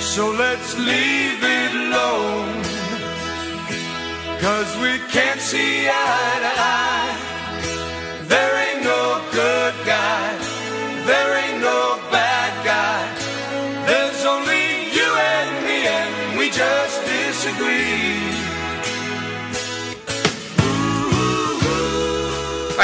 [0.00, 2.62] So let's leave it alone.
[4.40, 5.84] Cause we can't see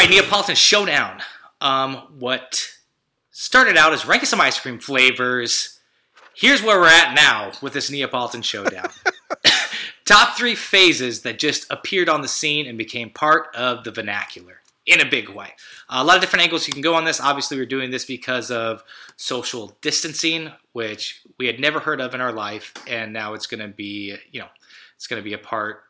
[0.06, 1.20] right, Neapolitan Showdown.
[1.60, 2.68] Um, what
[3.30, 5.80] started out as ranking some ice cream flavors.
[6.34, 8.88] Here's where we're at now with this Neapolitan Showdown.
[10.04, 14.60] Top three phases that just appeared on the scene and became part of the vernacular
[14.84, 15.54] in a big way.
[15.88, 17.20] a lot of different angles you can go on this.
[17.20, 18.84] Obviously, we're doing this because of
[19.16, 23.60] social distancing, which we had never heard of in our life, and now it's going
[23.60, 24.48] to be, you know,
[24.94, 25.82] it's going to be a part,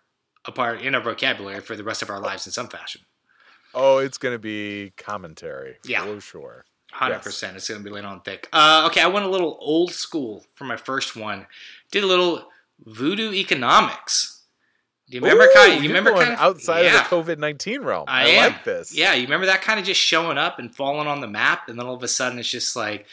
[0.47, 3.03] a part in our vocabulary for the rest of our lives in some fashion.
[3.77, 5.77] Oh, it's going to be commentary.
[5.85, 6.05] Yeah.
[6.05, 6.65] For sure.
[6.93, 7.57] Hundred percent.
[7.57, 8.49] It's gonna be laid on thick.
[8.55, 11.47] Uh, okay, I went a little old school for my first one.
[11.91, 12.49] Did a little
[12.87, 14.45] voodoo economics.
[15.11, 15.75] Do you remember Ooh, kind?
[15.75, 18.05] You you're remember going kind of outside yeah, of the COVID 19 realm.
[18.09, 18.97] I, I, like this.
[18.97, 21.79] Yeah, you remember that kind of just showing up and falling on the map, and
[21.79, 23.05] then all of a sudden it's just like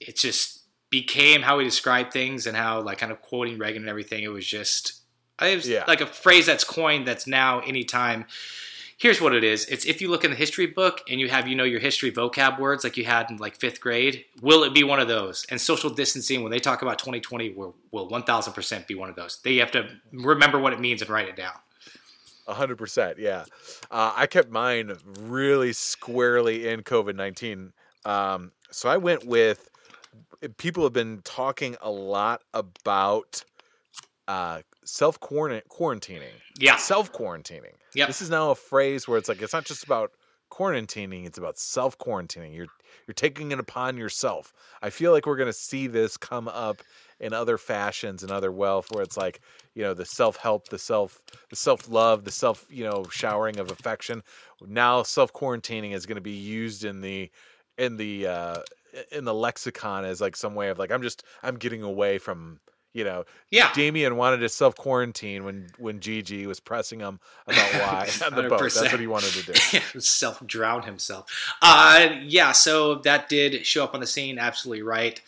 [0.00, 3.90] it just became how we describe things and how like kind of quoting Reagan and
[3.90, 4.22] everything.
[4.22, 5.00] It was just
[5.42, 5.82] it was Yeah.
[5.88, 8.26] like a phrase that's coined that's now anytime.
[8.98, 9.64] Here's what it is.
[9.66, 12.10] It's if you look in the history book and you have, you know, your history
[12.10, 15.46] vocab words like you had in like fifth grade, will it be one of those?
[15.50, 19.40] And social distancing, when they talk about 2020, will, will 1000% be one of those.
[19.44, 21.52] They have to remember what it means and write it down.
[22.48, 23.44] A hundred percent, yeah.
[23.90, 27.74] Uh, I kept mine really squarely in COVID nineteen.
[28.06, 29.68] Um, so I went with
[30.56, 33.44] people have been talking a lot about
[34.26, 36.22] uh, self quarantining.
[36.58, 36.76] Yeah.
[36.76, 37.74] self quarantining.
[37.94, 38.06] Yep.
[38.08, 40.12] This is now a phrase where it's like it's not just about
[40.50, 42.54] quarantining; it's about self quarantining.
[42.54, 42.68] You're
[43.06, 44.52] you're taking it upon yourself.
[44.80, 46.82] I feel like we're going to see this come up
[47.20, 49.40] in other fashions and other wealth where it's like
[49.74, 53.58] you know the self help the self the self love the self you know showering
[53.58, 54.22] of affection
[54.66, 57.30] now self quarantining is going to be used in the
[57.76, 58.56] in the uh
[59.10, 62.60] in the lexicon as like some way of like i'm just i'm getting away from
[62.94, 63.70] you know Yeah.
[63.74, 68.48] damian wanted to self quarantine when when gigi was pressing him about why on the
[68.48, 71.26] boat that's what he wanted to do self drown himself.
[71.62, 74.38] Uh, yeah, so that did show up on the scene.
[74.38, 75.20] Absolutely right.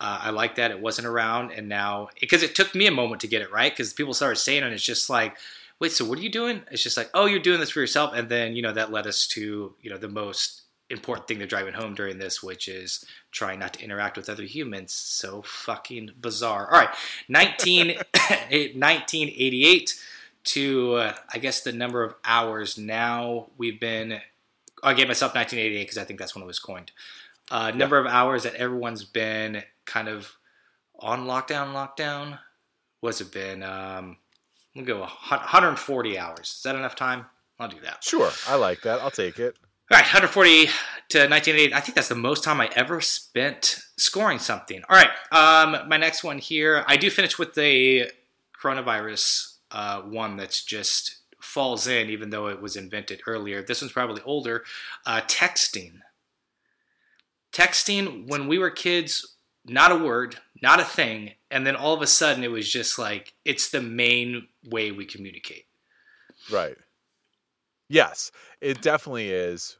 [0.00, 3.20] Uh, I like that it wasn't around, and now because it took me a moment
[3.20, 4.66] to get it right because people started saying it.
[4.66, 5.36] And it's just like,
[5.78, 6.62] wait, so what are you doing?
[6.70, 9.06] It's just like, oh, you're doing this for yourself, and then you know that led
[9.06, 10.59] us to you know the most
[10.90, 14.42] important thing they're driving home during this, which is trying not to interact with other
[14.42, 14.92] humans.
[14.92, 16.66] So fucking bizarre.
[16.72, 16.90] All right,
[17.28, 20.00] 19, 1988
[20.42, 24.20] to uh, I guess the number of hours now we've been.
[24.82, 26.92] I gave myself 1988 because I think that's when it was coined.
[27.50, 30.36] Uh, number of hours that everyone's been kind of
[30.98, 31.74] on lockdown.
[31.74, 32.38] Lockdown.
[33.00, 33.62] What's it been?
[33.62, 34.16] Um,
[34.74, 36.54] we'll go 140 hours.
[36.56, 37.26] Is that enough time?
[37.60, 38.02] I'll do that.
[38.02, 39.54] sure i like that i'll take it
[39.92, 40.66] All right, 140
[41.08, 41.72] to 1988.
[41.74, 44.82] I think that's the most time I ever spent scoring something.
[44.88, 46.84] All right, um, my next one here.
[46.86, 48.12] I do finish with the
[48.56, 53.62] coronavirus uh, one that's just falls in, even though it was invented earlier.
[53.62, 54.62] This one's probably older.
[55.04, 55.94] Uh, texting.
[57.52, 59.34] Texting when we were kids,
[59.66, 62.96] not a word, not a thing, and then all of a sudden it was just
[62.96, 65.64] like it's the main way we communicate.
[66.48, 66.76] Right.
[67.88, 68.30] Yes,
[68.60, 69.78] it definitely is.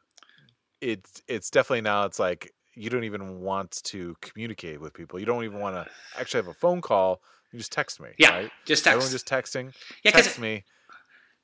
[0.81, 2.05] It's it's definitely now.
[2.05, 5.19] It's like you don't even want to communicate with people.
[5.19, 7.21] You don't even want to actually have a phone call.
[7.51, 8.09] You just text me.
[8.17, 8.51] Yeah, right?
[8.65, 8.95] just text.
[8.95, 9.73] Everyone just texting.
[10.03, 10.63] Yeah, text me.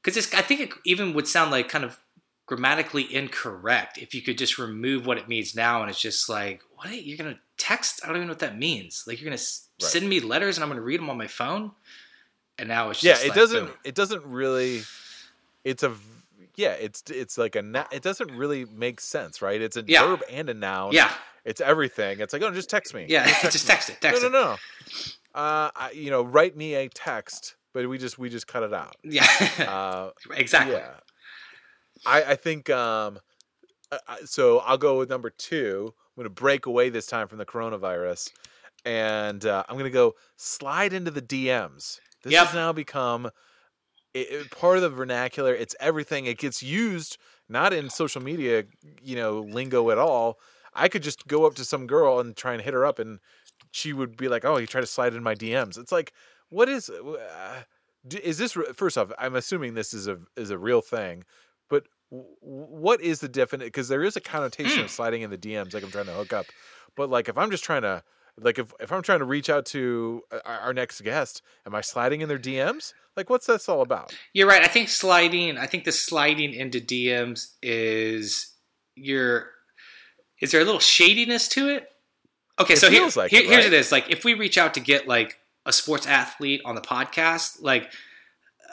[0.01, 1.99] because I think it even would sound like kind of
[2.45, 6.61] grammatically incorrect if you could just remove what it means now, and it's just like,
[6.75, 7.03] what?
[7.03, 7.99] You're gonna text?
[8.03, 9.03] I don't even know what that means.
[9.05, 9.41] Like you're gonna
[9.79, 9.91] Right.
[9.91, 11.71] send me letters and I'm gonna read them on my phone,
[12.57, 13.65] and now it's Yeah, it like, doesn't.
[13.65, 13.73] boom.
[13.83, 14.83] It doesn't really.
[15.65, 15.93] It's a.
[16.58, 17.62] Yeah, it's it's like a.
[17.62, 19.62] na- It doesn't really make sense, right?
[19.62, 20.05] It's a Yeah.
[20.08, 20.91] verb and a noun.
[20.91, 21.14] Yeah,
[21.45, 22.20] It's everything.
[22.20, 23.05] It's like, oh, just text me.
[23.08, 23.24] yeah.
[23.28, 24.01] text just text it.
[24.01, 24.32] Text no, it.
[24.32, 24.51] no, no.
[25.39, 28.74] Uh, I, you know, write me a text, but we just we just cut it
[28.74, 28.95] out.
[29.03, 29.26] Yeah,
[29.60, 30.76] Uh, exactly.
[30.76, 30.95] Yeah.
[32.05, 33.20] I, I think um,
[34.26, 34.60] so.
[34.60, 35.93] I'll go with number two.
[35.95, 38.32] I'm going to break away this time from the coronavirus,
[38.86, 41.99] and uh, I'm going to go slide into the DMs.
[42.24, 42.45] This Yep.
[42.47, 43.30] has now become
[44.22, 45.53] it, it- part of the vernacular.
[45.53, 46.26] It's everything.
[46.26, 47.18] It gets used
[47.49, 48.65] not in social media,
[49.01, 50.38] you know, lingo at all.
[50.74, 53.20] I could just go up to some girl and try and hit her up, and
[53.72, 56.13] she would be like, "Oh, you try to slide in my DMs." It's like,
[56.49, 56.89] what is?
[56.89, 57.63] Uh,
[58.24, 59.11] is this first off?
[59.18, 61.24] I'm assuming this is a is a real thing,
[61.70, 63.65] but w- what is the definite?
[63.65, 66.32] Because there is a connotation of sliding in the DMs, like I'm trying to hook
[66.34, 66.45] up.
[66.95, 68.03] But like if I'm just trying to,
[68.39, 71.81] like if if I'm trying to reach out to uh, our, next guest, am I
[71.81, 72.93] sliding in their DMs?
[73.15, 74.13] Like what's this all about?
[74.33, 74.61] You're right.
[74.63, 75.57] I think sliding.
[75.57, 78.53] I think the sliding into DMs is
[78.95, 79.49] your.
[80.39, 81.89] Is there a little shadiness to it?
[82.59, 83.73] Okay, It so here, like here- it, here's right?
[83.73, 83.91] it is.
[83.91, 87.91] Like, if we reach out to get like a sports athlete on the podcast, like,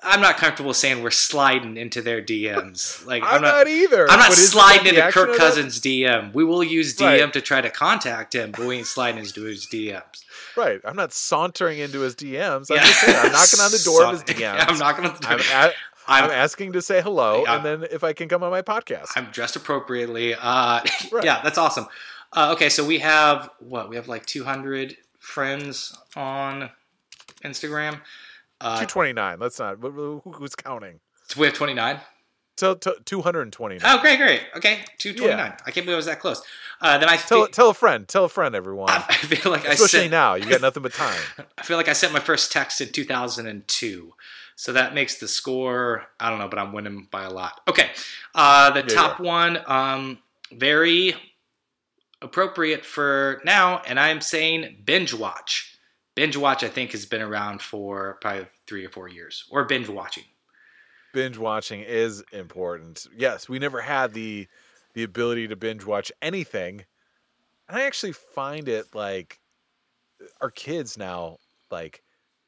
[0.04, 3.04] I'm not comfortable saying we're sliding into their DMs.
[3.06, 4.10] Like, I'm, not, either.
[4.10, 5.36] I'm not but isn't that sliding into Kirk?
[5.36, 6.32] Cousins' DM.
[6.32, 7.32] We will use DM Right.
[7.32, 10.24] to try to contact him, but we ain't sliding into his DMs.
[10.56, 10.80] Right.
[10.84, 12.70] I'm not sauntering into his DMs.
[12.70, 12.84] I'm Yeah.
[12.84, 14.64] just saying, I'm knocking on the door of his DMs.
[14.68, 15.32] I'm knocking on the door.
[15.32, 15.74] I'm, at,
[16.06, 17.56] I'm, I'm- asking to say hello, Yeah.
[17.56, 19.08] and then if I can come on my podcast.
[19.16, 20.34] I'm dressed appropriately.
[20.34, 20.80] Uh,
[21.12, 21.24] Right.
[21.24, 21.86] Yeah, that's awesome.
[22.32, 23.88] Uh, okay, so we have what?
[23.88, 26.70] We have like 200 friends on
[27.44, 28.00] Instagram.
[28.64, 29.38] Uh, 229.
[29.38, 29.78] Let's not.
[29.80, 31.00] who- who- Who's counting?
[31.28, 32.00] so we have 29.
[32.56, 33.80] Tell, tell 229.
[33.84, 34.42] Oh, great, great.
[34.56, 35.38] Okay, 229.
[35.38, 35.56] Yeah.
[35.66, 36.40] I can't believe I was that close.
[36.80, 38.06] Uh, then I Tell, tell a friend.
[38.06, 38.90] Tell a friend, everyone.
[38.90, 40.34] I feel like I Especially sent, now.
[40.34, 41.18] You got nothing but time.
[41.58, 44.12] I feel like I sent my first text in 2002.
[44.56, 47.60] So that makes the score, I don't know, but I'm winning by a lot.
[47.66, 47.90] Okay.
[48.36, 50.18] Uh, the Yeah, top one, um,
[50.52, 51.16] very
[52.22, 55.76] appropriate for now, and I'm saying binge watch.
[56.14, 59.88] Binge watch, I think, has been around for probably three or four years, or binge
[59.88, 60.24] watching.
[61.12, 63.06] binge watching is important.
[63.16, 64.46] Yes, we never had the
[64.94, 66.84] the ability to binge watch anything.
[67.68, 69.40] And I actually find it like
[70.40, 71.38] our kids now
[71.70, 72.02] like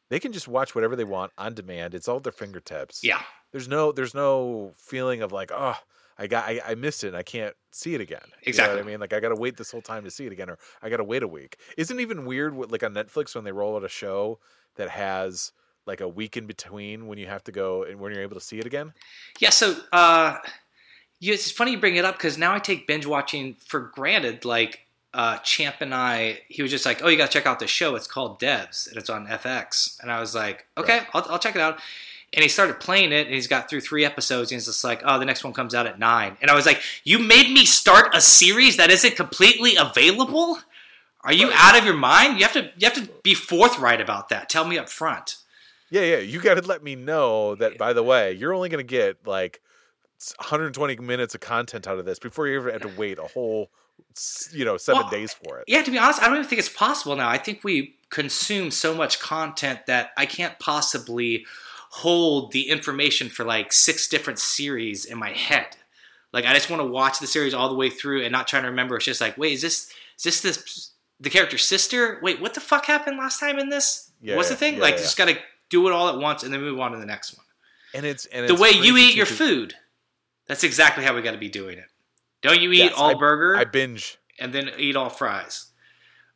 [0.08, 1.94] they can just watch whatever they want on demand.
[1.94, 3.02] It's all at their fingertips.
[3.02, 3.22] Yeah.
[3.52, 5.76] There's no there's no feeling of like, oh,
[6.18, 8.20] I got I, I missed it and I can't see it again.
[8.24, 8.76] You know Exactly.
[8.76, 9.00] what I mean?
[9.00, 11.22] Like I gotta wait this whole time to see it again or I gotta wait
[11.22, 11.58] a week.
[11.76, 14.38] Isn't it even weird what like on Netflix when they roll out a show
[14.76, 15.52] that has
[15.86, 18.40] like a week in between when you have to go and when you're able to
[18.40, 18.92] see it again?
[19.38, 20.38] Yeah, so uh,
[21.20, 24.44] you, it's funny you bring it up because now I take binge watching for granted.
[24.44, 24.80] Like
[25.14, 27.70] uh, Champ and I, he was just like, "Oh, you got to check out this
[27.70, 27.94] show.
[27.94, 31.54] It's called Devs, and it's on FX." And I was like, "Okay, I'll, I'll check
[31.54, 31.80] it out."
[32.32, 35.02] And he started playing it, and he's got through three episodes, and he's just like,
[35.04, 36.36] "Oh, the next one comes out at 9.
[36.42, 40.58] And I was like, "You made me start a series that isn't completely available."
[41.22, 42.38] Are you out of your mind?
[42.38, 44.48] You have to you have to be forthright about that.
[44.48, 45.38] Tell me up front.
[45.90, 46.18] Yeah, yeah.
[46.18, 47.78] You got to let me know that.
[47.78, 49.60] By the way, you're only going to get like
[50.38, 53.70] 120 minutes of content out of this before you ever have to wait a whole,
[54.52, 55.64] you know, seven Well, days for it.
[55.68, 57.28] Yeah, to be honest, I don't even think it's possible now.
[57.28, 61.44] I think we consume so much content that I can't possibly
[61.90, 65.76] hold the information for like six different series in my head.
[66.32, 68.64] Like I just want to watch the series all the way through and not trying
[68.64, 68.96] to remember.
[68.96, 72.18] It's just like, wait, is this is this this the character's sister?
[72.22, 74.10] Wait, what the fuck happened last time in this?
[74.20, 74.74] Yeah, What's the thing?
[74.74, 75.00] yeah, like, yeah.
[75.02, 75.38] just gotta
[75.70, 77.46] do it all at once and then move on to the next one.
[77.94, 79.74] And it's and the it's way you eat your food.
[80.46, 81.86] That's exactly how we got to be doing it.
[82.42, 84.18] Don't you eat Yes, all I- burger I binge.
[84.38, 85.72] and then eat all fries?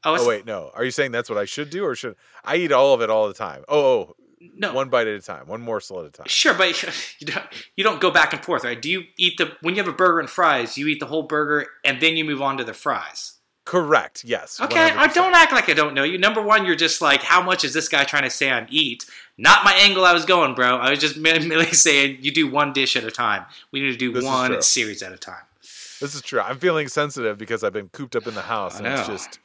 [0.03, 0.71] Oh, Oh wait, no.
[0.75, 3.11] Are you saying that's what I should do, or should I eat all of it
[3.11, 3.65] all the time?
[3.69, 4.73] Oh, oh no.
[4.73, 6.27] one bite at a time, one morsel at a time.
[6.27, 6.83] Sure, but
[7.21, 8.81] you don't you don't go back and forth, right?
[8.81, 10.79] Do you eat the when you have a burger and fries?
[10.79, 13.35] You eat the whole burger and then you move on to the fries.
[13.71, 14.25] Correct.
[14.25, 14.61] Yes.
[14.61, 15.15] Okay, I 100%.
[15.15, 16.19] don't act like I don't know you.
[16.19, 19.07] Number one, you're just like, how much is this guy trying to say I'm eat?
[19.39, 20.05] Not my angle.
[20.05, 20.79] I was going, bro.
[20.79, 23.45] I was just merely saying you do one dish at a time.
[23.71, 25.45] We need to do This one series at a time.
[25.63, 26.41] This is true.
[26.41, 29.39] I'm feeling sensitive because I've been cooped up in the house, I and it's just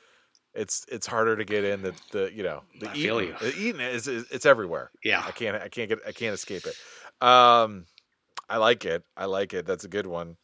[0.56, 3.36] it's it's harder to get in the the you know the I feel eating.
[3.40, 3.52] you.
[3.52, 4.90] The eating is, is it's everywhere.
[5.04, 5.24] Yeah.
[5.24, 6.76] I can't I can't get I can't escape it.
[7.24, 7.86] Um,
[8.50, 9.04] I like it.
[9.16, 9.68] I like it.
[9.68, 10.38] That's a good one.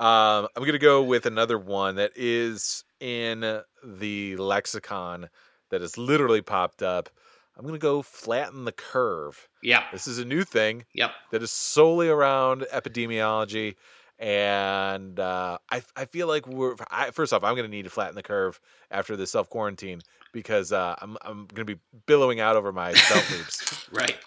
[0.00, 5.28] Um, I'm gonna go with another one that is in the lexicon
[5.70, 7.10] that has literally popped up.
[7.56, 9.48] I'm gonna go flatten the curve.
[9.62, 9.84] Yeah.
[9.92, 11.10] This is a new thing Yep.
[11.32, 13.76] that is solely around epidemiology.
[14.18, 17.90] And uh, I, I feel like we're I, first off, I'm going to need to
[17.90, 20.02] flatten the curve after the self quarantine
[20.34, 23.88] because uh, I'm I'm going to be billowing out over my belt loops.
[23.90, 24.18] Right.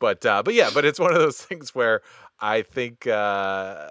[0.00, 2.00] But uh, but yeah, but it's one of those things where
[2.40, 3.90] I think uh,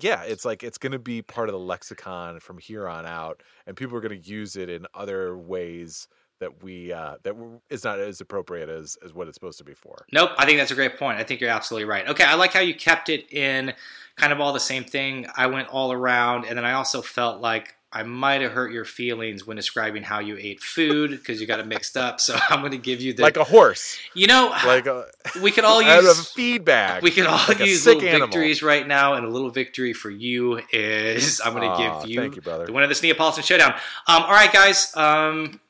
[0.00, 3.42] yeah, it's like it's going to be part of the lexicon from here on out,
[3.66, 6.08] and people are going to use it in other ways
[6.40, 9.74] that we uh, that w- not as appropriate as as what it's supposed to be
[9.74, 10.04] for.
[10.12, 11.18] Nope, I think that's a great point.
[11.18, 12.08] I think you're absolutely right.
[12.08, 13.74] Okay, I like how you kept it in
[14.16, 15.26] kind of all the same thing.
[15.36, 18.84] I went all around, and then I also felt like I might have hurt your
[18.84, 22.20] feelings when describing how you ate food because you got it mixed up.
[22.20, 25.06] So I'm going to give you the Like a horse, you know like a
[25.42, 27.02] we could all out of a use feedback.
[27.02, 28.28] we could all like use little animal.
[28.28, 32.20] victories right now, and a little victory for you is I'm going to give you,
[32.20, 32.66] thank you, brother.
[32.66, 33.72] the winner of this Neapolitan Showdown.
[34.06, 35.60] Um, all right, guys, um,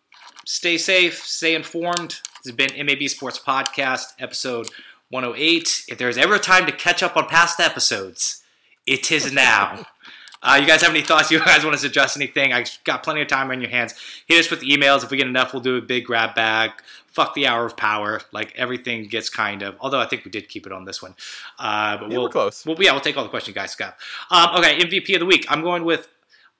[0.45, 2.21] stay safe, stay informed.
[2.45, 4.69] This has been MAB Sports Podcast, episode
[5.09, 5.85] 108.
[5.89, 8.43] If there's ever a time to catch up on past episodes,
[8.87, 9.87] it is now.
[10.43, 11.31] Uh, you guys have any thoughts?
[11.31, 12.53] You guys want to suggest anything?
[12.53, 13.95] I got plenty of time on your hands.
[14.27, 15.05] Hit us with emails.
[15.05, 16.71] If we get enough, we'll do a big grab bag.
[17.07, 18.21] Fuck the hour of power.
[18.33, 19.77] Like everything gets kind of.
[19.81, 21.15] Although I think we did keep it on this one.
[21.59, 22.65] Uh, but Yeah, we'll we're close.
[22.65, 23.73] Well, yeah, we'll take all the questions, guys.
[23.73, 23.97] Scott.
[24.31, 25.47] Um, okay, MVP of the week.
[25.49, 26.09] I'm going with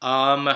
[0.03, 0.51] um,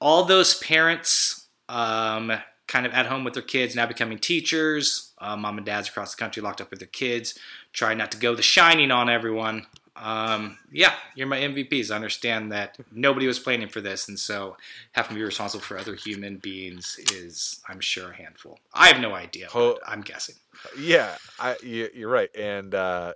[0.00, 2.32] all those parents um,
[2.66, 5.12] kind of at home with their kids now becoming teachers.
[5.18, 7.38] Uh, mom and dads across the country locked up with their kids.
[7.72, 9.66] Try not to go the shining on everyone.
[10.00, 11.90] Um, yeah, you're my MVPs.
[11.90, 14.56] I understand that nobody was planning for this, and so
[14.92, 18.58] having to be responsible for other human beings is, I'm sure, a handful.
[18.72, 19.48] I have no idea.
[19.48, 20.36] Ho- but I'm guessing.
[20.78, 22.30] Yeah, I, you- you're right.
[22.36, 23.12] And uh,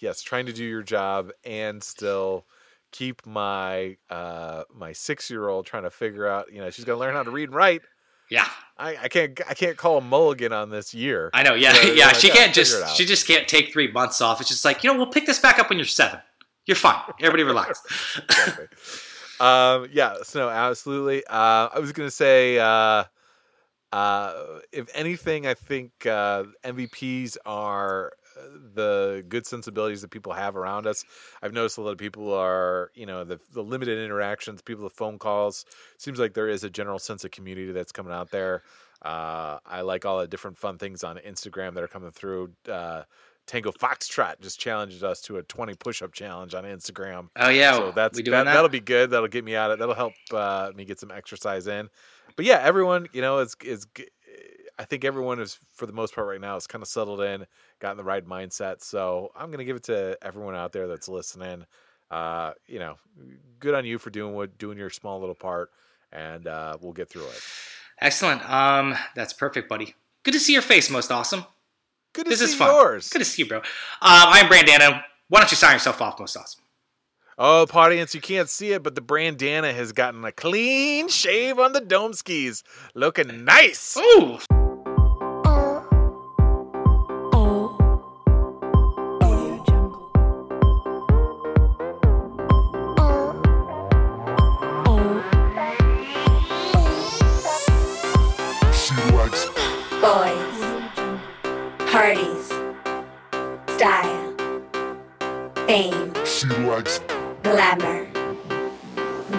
[0.00, 2.44] yes, trying to do your job and still
[2.92, 6.52] keep my uh, my six year old trying to figure out.
[6.52, 7.82] You know, she's going to learn how to read and write.
[8.30, 8.46] Yeah,
[8.78, 11.30] I, I can't I can't call a mulligan on this year.
[11.32, 11.54] I know.
[11.54, 12.08] Yeah, So, yeah.
[12.08, 14.40] I She can't just she just can't take three months off.
[14.40, 16.20] It's just like you know we'll pick this back up when you're seven.
[16.66, 17.00] You're fine.
[17.20, 17.80] Everybody relax.
[18.28, 18.66] exactly.
[19.40, 21.24] um, yeah, so no, absolutely.
[21.26, 23.04] Uh, I was gonna say, uh,
[23.92, 24.32] uh,
[24.72, 28.12] if anything, I think uh, MVPs are
[28.74, 31.04] the good sensibilities that people have around us.
[31.42, 34.90] I've noticed a lot of people are, you know, the the limited interactions, people the
[34.90, 35.64] phone calls.
[35.98, 38.62] Seems like there is a general sense of community that's coming out there.
[39.02, 42.52] Uh, I like all the different fun things on Instagram that are coming through.
[42.70, 43.02] Uh,
[43.46, 47.28] Tango Foxtrot just challenged us to a 20 push-up challenge on Instagram.
[47.36, 48.44] Oh yeah, so that's that, that?
[48.44, 49.10] that'll be good.
[49.10, 49.78] That'll get me out of.
[49.78, 51.88] That'll help uh, me get some exercise in.
[52.34, 53.86] But yeah, everyone, you know, is is.
[54.78, 57.46] I think everyone is for the most part right now is kind of settled in,
[57.80, 58.82] gotten the right mindset.
[58.82, 61.64] So I'm gonna give it to everyone out there that's listening.
[62.10, 62.96] Uh, you know,
[63.58, 65.70] good on you for doing what doing your small little part,
[66.12, 67.40] and uh, we'll get through it.
[68.00, 68.48] Excellent.
[68.48, 69.94] Um, that's perfect, buddy.
[70.22, 71.44] Good to see your face, most awesome.
[72.12, 72.68] Good to This see is fun.
[72.70, 73.08] yours.
[73.08, 73.58] Good to see you, bro.
[73.58, 73.64] Um,
[74.02, 75.02] I'm Brandano.
[75.28, 76.62] Why don't you sign yourself off, most awesome?
[77.38, 81.72] Oh, audience, you can't see it, but the Brandana has gotten a clean shave on
[81.72, 82.62] the dome skis,
[82.94, 83.96] looking nice.
[83.98, 84.38] Ooh.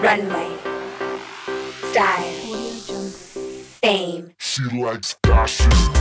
[0.08, 0.56] Runway,
[1.90, 2.22] style,
[3.82, 5.97] fame, she likes fashion.